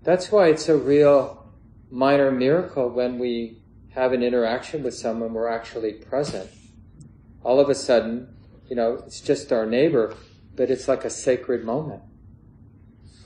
That's 0.03 0.33
why 0.33 0.49
it's 0.49 0.69
a 0.69 0.77
real 0.77 1.53
minor 1.91 2.33
miracle 2.33 2.89
when 2.89 3.19
we 3.19 3.61
have 3.97 4.13
an 4.13 4.23
interaction 4.23 4.83
with 4.83 4.95
someone, 4.95 5.33
we're 5.33 5.49
actually 5.49 5.95
present. 5.95 6.51
All 7.43 7.59
of 7.59 7.71
a 7.71 7.75
sudden, 7.75 8.29
you 8.69 8.77
know, 8.77 9.03
it's 9.07 9.23
just 9.23 9.53
our 9.53 9.65
neighbor, 9.65 10.15
but 10.55 10.71
it's 10.71 10.87
like 10.87 11.07
a 11.07 11.11
sacred 11.11 11.65
moment. 11.65 12.03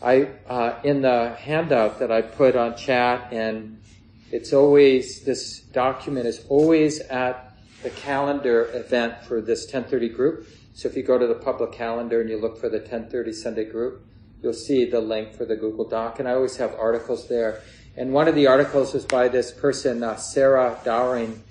I, 0.01 0.29
uh, 0.47 0.79
in 0.85 1.03
the 1.03 1.35
handout 1.35 1.99
that 1.99 2.13
I 2.13 2.23
put 2.23 2.55
on 2.55 2.77
chat, 2.77 3.33
and 3.33 3.83
it's 4.31 4.53
always, 4.53 5.25
this 5.25 5.59
document 5.59 6.27
is 6.27 6.47
always 6.49 7.01
at 7.01 7.53
the 7.83 7.91
calendar 7.91 8.71
event 8.73 9.25
for 9.25 9.41
this 9.41 9.65
1030 9.65 10.09
group. 10.11 10.49
So 10.73 10.89
if 10.89 10.97
you 10.97 11.03
go 11.03 11.19
to 11.19 11.27
the 11.27 11.35
public 11.35 11.73
calendar 11.73 12.21
and 12.21 12.31
you 12.31 12.41
look 12.41 12.59
for 12.59 12.69
the 12.69 12.79
1030 12.79 13.33
Sunday 13.33 13.65
group, 13.65 14.07
you'll 14.41 14.53
see 14.53 14.85
the 14.85 15.01
link 15.01 15.35
for 15.35 15.45
the 15.45 15.57
Google 15.57 15.89
Doc. 15.89 16.21
And 16.21 16.29
I 16.29 16.35
always 16.35 16.57
have 16.59 16.75
articles 16.77 17.29
there. 17.29 17.61
And 17.97 18.13
one 18.13 18.29
of 18.29 18.35
the 18.35 18.47
articles 18.47 18.95
was 18.95 19.05
by 19.05 19.29
this 19.29 19.51
person, 19.51 20.03
uh, 20.03 20.17
Sarah 20.17 20.79
Doering. 20.85 21.43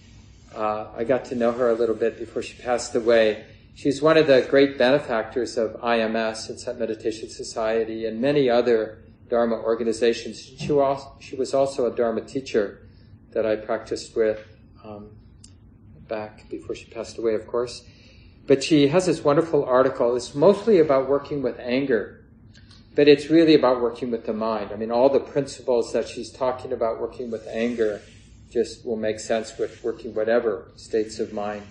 Uh, 0.55 0.87
I 0.95 1.03
got 1.03 1.25
to 1.25 1.35
know 1.35 1.51
her 1.51 1.69
a 1.69 1.73
little 1.73 1.95
bit 1.95 2.17
before 2.17 2.41
she 2.41 2.59
passed 2.61 2.95
away. 2.95 3.45
She's 3.75 4.01
one 4.01 4.17
of 4.17 4.27
the 4.27 4.45
great 4.49 4.77
benefactors 4.77 5.57
of 5.57 5.73
IMS, 5.81 6.47
and 6.47 6.57
Insight 6.57 6.79
Meditation 6.79 7.29
Society, 7.29 8.05
and 8.05 8.19
many 8.19 8.49
other 8.49 8.99
Dharma 9.29 9.55
organizations. 9.55 10.41
She 10.41 10.71
was, 10.71 11.05
she 11.19 11.35
was 11.35 11.53
also 11.53 11.91
a 11.91 11.95
Dharma 11.95 12.21
teacher 12.21 12.87
that 13.31 13.45
I 13.45 13.55
practiced 13.55 14.15
with 14.15 14.39
um, 14.83 15.11
back 16.07 16.49
before 16.49 16.75
she 16.75 16.85
passed 16.85 17.17
away, 17.17 17.35
of 17.35 17.45
course. 17.47 17.83
But 18.47 18.63
she 18.63 18.87
has 18.87 19.05
this 19.05 19.23
wonderful 19.23 19.63
article. 19.63 20.15
It's 20.15 20.33
mostly 20.33 20.79
about 20.79 21.07
working 21.07 21.41
with 21.41 21.59
anger 21.59 22.18
but 22.95 23.07
it's 23.07 23.29
really 23.29 23.55
about 23.55 23.81
working 23.81 24.11
with 24.11 24.25
the 24.25 24.33
mind. 24.33 24.71
I 24.71 24.75
mean, 24.75 24.91
all 24.91 25.09
the 25.09 25.19
principles 25.19 25.93
that 25.93 26.07
she's 26.07 26.31
talking 26.31 26.73
about 26.73 26.99
working 26.99 27.31
with 27.31 27.47
anger 27.47 28.01
just 28.49 28.85
will 28.85 28.97
make 28.97 29.19
sense 29.19 29.57
with 29.57 29.83
working 29.83 30.13
whatever 30.13 30.71
states 30.75 31.19
of 31.19 31.31
mind 31.31 31.63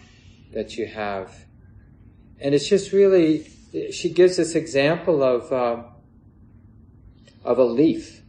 that 0.53 0.77
you 0.77 0.87
have. 0.87 1.45
And 2.41 2.55
it's 2.55 2.69
just 2.69 2.93
really, 2.93 3.51
she 3.91 4.11
gives 4.11 4.37
this 4.37 4.55
example 4.55 5.23
of, 5.23 5.53
uh, 5.53 5.83
of 7.45 7.59
a 7.59 7.65
leaf. 7.65 8.23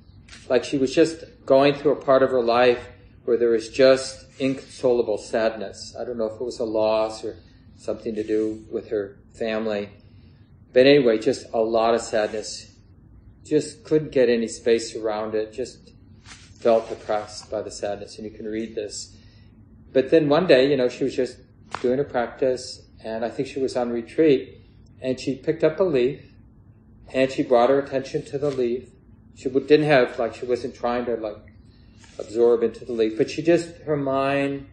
Like 0.50 0.64
she 0.64 0.78
was 0.78 0.94
just 0.94 1.24
going 1.46 1.76
through 1.76 1.92
a 1.92 2.02
part 2.04 2.24
of 2.24 2.32
her 2.32 2.42
life 2.42 2.90
where 3.26 3.38
there 3.38 3.50
was 3.50 3.70
just 3.70 4.26
inconsolable 4.40 5.20
sadness. 5.20 5.96
I 6.00 6.04
don't 6.04 6.18
know 6.18 6.26
if 6.26 6.34
it 6.34 6.44
was 6.44 6.60
a 6.60 6.66
loss 6.66 7.24
or 7.24 7.38
something 7.78 8.16
to 8.16 8.24
do 8.24 8.66
with 8.72 8.90
her 8.90 9.20
family. 9.38 9.90
But 10.74 10.88
anyway, 10.88 11.20
just 11.20 11.46
a 11.54 11.60
lot 11.60 11.94
of 11.94 12.02
sadness 12.02 12.69
just 13.50 13.84
couldn't 13.84 14.12
get 14.12 14.30
any 14.30 14.48
space 14.48 14.96
around 14.96 15.36
it, 15.36 15.52
just 15.52 15.92
felt 16.24 16.90
depressed 16.90 17.50
by 17.50 17.62
the 17.62 17.72
sadness. 17.72 18.18
And 18.18 18.26
you 18.26 18.32
can 18.32 18.46
read 18.46 18.76
this. 18.76 19.16
But 19.92 20.12
then 20.12 20.30
one 20.30 20.46
day, 20.48 20.70
you 20.70 20.78
know, 20.78 20.90
she 20.90 21.04
was 21.04 21.16
just 21.16 21.38
doing 21.82 21.98
her 21.98 22.04
practice, 22.04 22.88
and 23.04 23.26
I 23.26 23.30
think 23.30 23.48
she 23.48 23.60
was 23.60 23.76
on 23.76 23.90
retreat, 23.90 24.62
and 25.02 25.20
she 25.20 25.36
picked 25.36 25.64
up 25.64 25.80
a 25.80 25.84
leaf, 25.84 26.22
and 27.14 27.32
she 27.32 27.44
brought 27.44 27.70
her 27.70 27.80
attention 27.80 28.24
to 28.26 28.38
the 28.38 28.52
leaf. 28.52 28.90
She 29.36 29.50
didn't 29.50 29.84
have, 29.86 30.20
like, 30.20 30.36
she 30.36 30.46
wasn't 30.46 30.76
trying 30.76 31.06
to, 31.06 31.16
like, 31.16 31.38
absorb 32.20 32.62
into 32.64 32.86
the 32.86 32.92
leaf, 32.92 33.18
but 33.18 33.30
she 33.32 33.42
just, 33.42 33.78
her 33.86 33.96
mind 33.96 34.68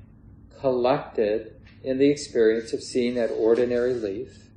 collected 0.61 1.55
in 1.83 1.99
the 1.99 2.11
experience 2.11 2.73
of 2.73 2.83
seeing 2.83 3.15
that 3.15 3.31
ordinary 3.31 3.95
leaf. 3.95 4.51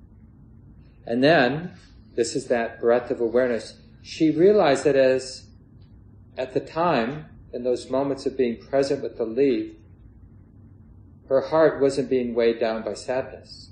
And 1.05 1.23
then, 1.23 1.73
this 2.15 2.35
is 2.35 2.47
that 2.47 2.81
breath 2.81 3.11
of 3.11 3.21
awareness, 3.21 3.75
she 4.09 4.31
realized 4.31 4.85
that 4.85 4.95
as 4.95 5.45
at 6.35 6.55
the 6.55 6.59
time, 6.59 7.27
in 7.53 7.63
those 7.63 7.91
moments 7.91 8.25
of 8.25 8.35
being 8.35 8.57
present 8.57 9.03
with 9.03 9.17
the 9.17 9.23
leaf, 9.23 9.75
her 11.27 11.41
heart 11.41 11.79
wasn't 11.79 12.09
being 12.09 12.33
weighed 12.33 12.59
down 12.59 12.81
by 12.81 12.95
sadness. 12.95 13.69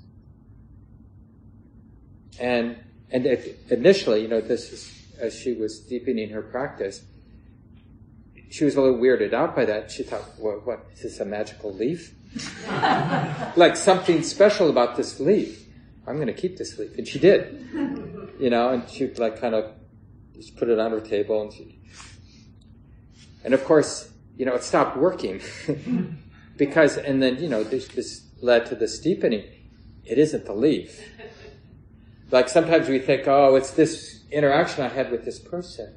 And 2.38 2.76
and 3.10 3.26
initially, 3.68 4.22
you 4.22 4.28
know, 4.28 4.40
this 4.40 4.72
is 4.72 5.02
as 5.18 5.34
she 5.34 5.54
was 5.54 5.80
deepening 5.80 6.30
her 6.30 6.42
practice, 6.42 7.02
she 8.48 8.64
was 8.64 8.76
a 8.76 8.80
little 8.80 8.98
weirded 8.98 9.32
out 9.32 9.56
by 9.56 9.64
that. 9.64 9.90
She 9.90 10.04
thought, 10.04 10.22
"What? 10.38 10.64
What 10.64 10.86
is 10.92 11.02
this? 11.02 11.18
A 11.18 11.24
magical 11.24 11.74
leaf? 11.74 12.14
like 13.56 13.76
something 13.76 14.22
special 14.22 14.70
about 14.70 14.96
this 14.96 15.18
leaf? 15.18 15.66
I'm 16.06 16.14
going 16.14 16.28
to 16.28 16.40
keep 16.44 16.58
this 16.58 16.78
leaf." 16.78 16.96
And 16.96 17.08
she 17.08 17.18
did, 17.18 17.66
you 18.38 18.50
know. 18.50 18.68
And 18.68 18.88
she 18.88 19.08
like 19.14 19.40
kind 19.40 19.56
of 19.56 19.72
just 20.38 20.56
put 20.56 20.68
it 20.68 20.78
on 20.78 20.92
her 20.92 21.00
table 21.00 21.42
and 21.42 21.52
she 21.52 21.78
And 23.44 23.52
of 23.52 23.64
course, 23.64 24.10
you 24.36 24.46
know, 24.46 24.54
it 24.54 24.62
stopped 24.62 24.96
working 24.96 25.40
because, 26.56 26.96
and 26.96 27.20
then, 27.22 27.42
you 27.42 27.48
know, 27.48 27.64
this, 27.64 27.88
this 27.88 28.24
led 28.40 28.66
to 28.66 28.76
the 28.76 28.86
steepening. 28.86 29.44
It 30.04 30.16
isn't 30.16 30.44
the 30.46 30.54
leaf. 30.54 31.00
Like 32.30 32.48
sometimes 32.48 32.88
we 32.88 32.98
think, 32.98 33.26
oh, 33.26 33.56
it's 33.56 33.72
this 33.72 34.24
interaction 34.30 34.84
I 34.84 34.88
had 34.88 35.10
with 35.10 35.24
this 35.24 35.38
person. 35.38 35.94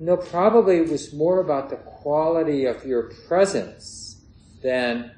No, 0.00 0.16
probably 0.16 0.78
it 0.78 0.88
was 0.88 1.12
more 1.12 1.38
about 1.38 1.70
the 1.70 1.76
quality 1.76 2.64
of 2.64 2.84
your 2.84 3.12
presence 3.28 4.20
than 4.62 5.12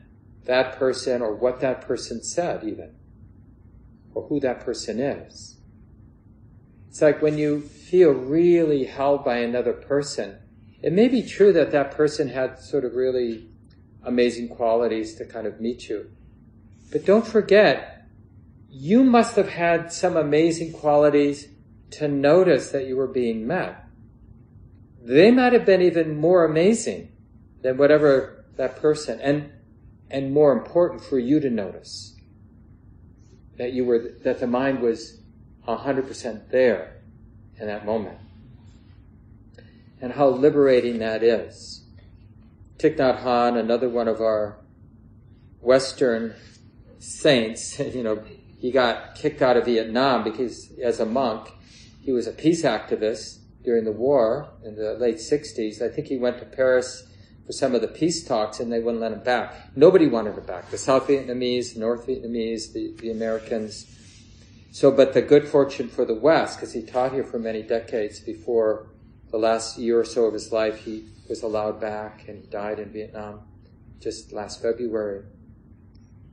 that 0.44 0.78
person 0.78 1.22
or 1.22 1.34
what 1.34 1.60
that 1.60 1.80
person 1.80 2.22
said 2.22 2.62
even. 2.62 2.94
Or 4.12 4.26
who 4.28 4.38
that 4.40 4.60
person 4.60 5.00
is. 5.00 5.55
It's 6.96 7.02
like 7.02 7.20
when 7.20 7.36
you 7.36 7.60
feel 7.60 8.12
really 8.12 8.86
held 8.86 9.22
by 9.22 9.40
another 9.40 9.74
person, 9.74 10.38
it 10.80 10.94
may 10.94 11.08
be 11.08 11.22
true 11.22 11.52
that 11.52 11.70
that 11.72 11.90
person 11.90 12.30
had 12.30 12.58
sort 12.58 12.86
of 12.86 12.94
really 12.94 13.50
amazing 14.02 14.48
qualities 14.48 15.14
to 15.16 15.26
kind 15.26 15.46
of 15.46 15.60
meet 15.60 15.90
you. 15.90 16.10
But 16.90 17.04
don't 17.04 17.26
forget, 17.26 18.06
you 18.70 19.04
must 19.04 19.36
have 19.36 19.50
had 19.50 19.92
some 19.92 20.16
amazing 20.16 20.72
qualities 20.72 21.48
to 21.90 22.08
notice 22.08 22.70
that 22.70 22.86
you 22.86 22.96
were 22.96 23.08
being 23.08 23.46
met. 23.46 23.84
They 25.02 25.30
might 25.30 25.52
have 25.52 25.66
been 25.66 25.82
even 25.82 26.16
more 26.16 26.46
amazing 26.46 27.12
than 27.60 27.76
whatever 27.76 28.46
that 28.56 28.80
person, 28.80 29.20
and, 29.20 29.52
and 30.10 30.32
more 30.32 30.54
important 30.54 31.04
for 31.04 31.18
you 31.18 31.40
to 31.40 31.50
notice 31.50 32.16
that 33.58 33.74
you 33.74 33.84
were, 33.84 34.14
that 34.24 34.40
the 34.40 34.46
mind 34.46 34.80
was 34.80 35.20
100% 35.66 36.50
there 36.50 37.00
in 37.58 37.66
that 37.66 37.84
moment. 37.84 38.18
And 40.00 40.12
how 40.12 40.28
liberating 40.28 40.98
that 40.98 41.22
is. 41.22 41.84
Thich 42.78 42.96
Nhat 42.96 43.22
Hanh, 43.22 43.58
another 43.58 43.88
one 43.88 44.08
of 44.08 44.20
our 44.20 44.58
Western 45.60 46.34
saints, 46.98 47.78
you 47.78 48.02
know, 48.02 48.22
he 48.58 48.70
got 48.70 49.14
kicked 49.14 49.42
out 49.42 49.56
of 49.56 49.64
Vietnam 49.64 50.24
because 50.24 50.72
as 50.82 51.00
a 51.00 51.06
monk, 51.06 51.48
he 52.00 52.12
was 52.12 52.26
a 52.26 52.32
peace 52.32 52.62
activist 52.62 53.38
during 53.64 53.84
the 53.84 53.92
war 53.92 54.50
in 54.64 54.76
the 54.76 54.94
late 54.94 55.16
60s. 55.16 55.82
I 55.82 55.88
think 55.88 56.06
he 56.06 56.16
went 56.16 56.38
to 56.38 56.44
Paris 56.44 57.06
for 57.46 57.52
some 57.52 57.74
of 57.74 57.80
the 57.80 57.88
peace 57.88 58.24
talks 58.24 58.60
and 58.60 58.72
they 58.72 58.80
wouldn't 58.80 59.00
let 59.00 59.12
him 59.12 59.22
back. 59.22 59.76
Nobody 59.76 60.06
wanted 60.06 60.36
him 60.36 60.44
back. 60.44 60.70
The 60.70 60.78
South 60.78 61.06
Vietnamese, 61.06 61.76
North 61.76 62.06
Vietnamese, 62.06 62.72
the, 62.72 62.94
the 62.98 63.10
Americans. 63.10 63.92
So, 64.76 64.90
but 64.90 65.14
the 65.14 65.22
good 65.22 65.48
fortune 65.48 65.88
for 65.88 66.04
the 66.04 66.14
West, 66.14 66.58
because 66.58 66.74
he 66.74 66.82
taught 66.82 67.14
here 67.14 67.24
for 67.24 67.38
many 67.38 67.62
decades 67.62 68.20
before 68.20 68.88
the 69.30 69.38
last 69.38 69.78
year 69.78 69.98
or 69.98 70.04
so 70.04 70.26
of 70.26 70.34
his 70.34 70.52
life, 70.52 70.84
he 70.84 71.08
was 71.30 71.42
allowed 71.42 71.80
back 71.80 72.28
and 72.28 72.42
he 72.42 72.46
died 72.50 72.78
in 72.78 72.92
Vietnam 72.92 73.40
just 74.00 74.34
last 74.34 74.60
February. 74.60 75.22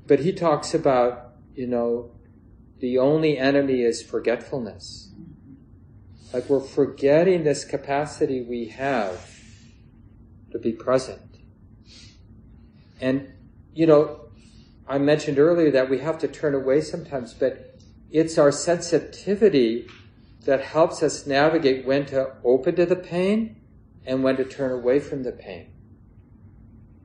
But 0.05 0.19
he 0.19 0.33
talks 0.33 0.73
about, 0.73 1.35
you 1.55 1.67
know, 1.67 2.11
the 2.79 2.97
only 2.97 3.37
enemy 3.37 3.81
is 3.81 4.03
forgetfulness. 4.03 5.13
Like 6.33 6.49
we're 6.49 6.59
forgetting 6.59 7.45
this 7.45 7.63
capacity 7.63 8.41
we 8.41 8.67
have 8.67 9.39
to 10.51 10.59
be 10.59 10.73
present. 10.73 11.37
And, 12.99 13.31
you 13.73 13.87
know, 13.87 14.19
I 14.85 14.97
mentioned 14.97 15.39
earlier 15.39 15.71
that 15.71 15.89
we 15.89 15.99
have 15.99 16.17
to 16.17 16.27
turn 16.27 16.53
away 16.53 16.81
sometimes, 16.81 17.33
but 17.33 17.72
it's 18.13 18.37
our 18.37 18.51
sensitivity 18.51 19.87
that 20.45 20.61
helps 20.61 21.01
us 21.01 21.25
navigate 21.25 21.83
when 21.83 22.05
to 22.05 22.31
open 22.43 22.75
to 22.75 22.85
the 22.85 22.95
pain 22.95 23.59
and 24.05 24.23
when 24.23 24.37
to 24.37 24.45
turn 24.45 24.71
away 24.71 24.99
from 24.99 25.23
the 25.23 25.31
pain. 25.31 25.71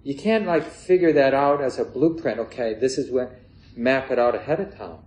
You 0.03 0.15
can't 0.15 0.47
like 0.47 0.65
figure 0.65 1.13
that 1.15 1.33
out 1.33 1.63
as 1.63 1.79
a 1.79 1.85
blueprint. 1.85 2.39
Okay, 2.39 2.75
this 2.75 2.99
is 2.99 3.11
when, 3.11 3.31
map 3.75 4.11
it 4.11 4.19
out 4.19 4.35
ahead 4.35 4.61
of 4.61 4.77
time. 4.77 4.99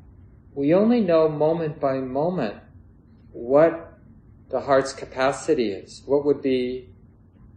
We 0.53 0.73
only 0.73 1.01
know 1.01 1.29
moment 1.29 1.79
by 1.79 1.99
moment 1.99 2.57
what 3.31 3.99
the 4.49 4.61
heart's 4.61 4.93
capacity 4.93 5.71
is, 5.71 6.01
what 6.05 6.25
would 6.25 6.41
be 6.41 6.89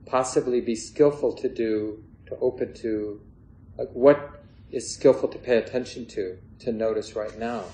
possibly 0.04 0.60
be 0.60 0.76
skillful 0.76 1.32
to 1.32 1.48
do, 1.48 2.04
to 2.26 2.36
open 2.40 2.74
to, 2.74 3.22
like 3.78 3.90
what 3.92 4.44
is 4.70 4.92
skillful 4.92 5.28
to 5.30 5.38
pay 5.38 5.56
attention 5.56 6.04
to, 6.06 6.36
to 6.58 6.72
notice 6.72 7.16
right 7.16 7.38
now. 7.38 7.64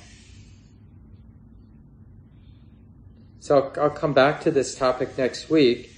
So 3.41 3.59
I'll, 3.59 3.85
I'll 3.85 3.91
come 3.91 4.13
back 4.13 4.43
to 4.43 4.51
this 4.51 4.75
topic 4.75 5.17
next 5.17 5.49
week, 5.49 5.91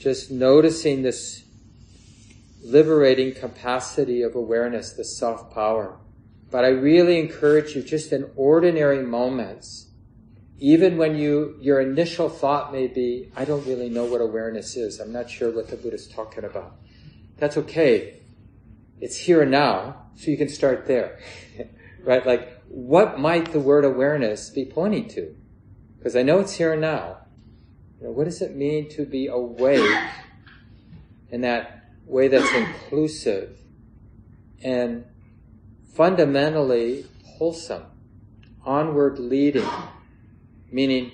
just 0.00 0.30
noticing 0.30 1.02
this 1.02 1.44
liberating 2.62 3.32
capacity 3.34 4.22
of 4.22 4.34
awareness, 4.34 4.92
the 4.92 5.04
soft 5.04 5.54
power. 5.54 5.96
But 6.50 6.64
I 6.64 6.68
really 6.68 7.20
encourage 7.20 7.76
you 7.76 7.82
just 7.82 8.12
in 8.12 8.30
ordinary 8.34 9.04
moments, 9.04 9.90
even 10.58 10.96
when 10.96 11.16
you, 11.16 11.56
your 11.60 11.80
initial 11.80 12.28
thought 12.28 12.72
may 12.72 12.88
be, 12.88 13.30
I 13.36 13.44
don't 13.44 13.64
really 13.64 13.88
know 13.88 14.04
what 14.04 14.20
awareness 14.20 14.76
is. 14.76 14.98
I'm 14.98 15.12
not 15.12 15.30
sure 15.30 15.52
what 15.52 15.68
the 15.68 15.76
Buddha's 15.76 16.08
talking 16.08 16.44
about. 16.44 16.74
That's 17.36 17.56
okay. 17.58 18.20
It's 19.00 19.16
here 19.16 19.42
and 19.42 19.52
now, 19.52 20.06
so 20.16 20.32
you 20.32 20.36
can 20.36 20.48
start 20.48 20.88
there. 20.88 21.20
right? 22.02 22.26
Like, 22.26 22.60
what 22.66 23.20
might 23.20 23.52
the 23.52 23.60
word 23.60 23.84
awareness 23.84 24.50
be 24.50 24.64
pointing 24.64 25.08
to? 25.10 25.36
Because 25.98 26.16
I 26.16 26.22
know 26.22 26.38
it's 26.40 26.54
here 26.54 26.72
and 26.72 26.80
now. 26.80 27.18
You 28.00 28.06
know, 28.06 28.12
what 28.12 28.24
does 28.24 28.40
it 28.40 28.54
mean 28.54 28.88
to 28.90 29.04
be 29.04 29.26
awake 29.26 30.00
in 31.30 31.40
that 31.42 31.90
way 32.06 32.28
that's 32.28 32.52
inclusive 32.54 33.58
and 34.62 35.04
fundamentally 35.94 37.06
wholesome, 37.24 37.84
onward 38.64 39.18
leading? 39.18 39.68
meaning 40.70 41.12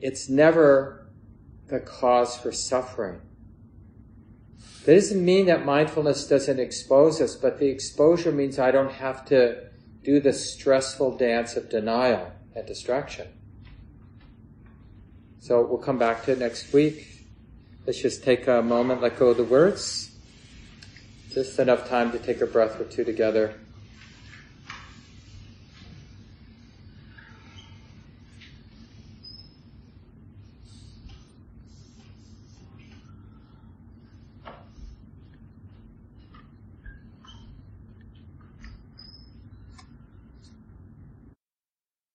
it's 0.00 0.28
never 0.28 1.06
the 1.68 1.80
cause 1.80 2.36
for 2.36 2.52
suffering. 2.52 3.20
That 4.84 4.94
doesn't 4.94 5.24
mean 5.24 5.46
that 5.46 5.64
mindfulness 5.64 6.26
doesn't 6.26 6.58
expose 6.58 7.20
us, 7.20 7.36
but 7.36 7.58
the 7.58 7.68
exposure 7.68 8.32
means 8.32 8.58
I 8.58 8.70
don't 8.70 8.92
have 8.92 9.24
to 9.26 9.68
do 10.02 10.20
the 10.20 10.32
stressful 10.32 11.18
dance 11.18 11.56
of 11.56 11.68
denial 11.68 12.32
and 12.56 12.66
distraction. 12.66 13.28
So 15.40 15.62
we'll 15.62 15.78
come 15.78 15.98
back 15.98 16.24
to 16.24 16.32
it 16.32 16.38
next 16.38 16.70
week. 16.72 17.06
Let's 17.86 18.00
just 18.00 18.22
take 18.22 18.46
a 18.46 18.60
moment, 18.62 19.00
let 19.00 19.18
go 19.18 19.28
of 19.28 19.38
the 19.38 19.44
words. 19.44 20.14
Just 21.32 21.58
enough 21.58 21.88
time 21.88 22.12
to 22.12 22.18
take 22.18 22.42
a 22.42 22.46
breath 22.46 22.78
or 22.78 22.84
two 22.84 23.04
together. 23.04 23.58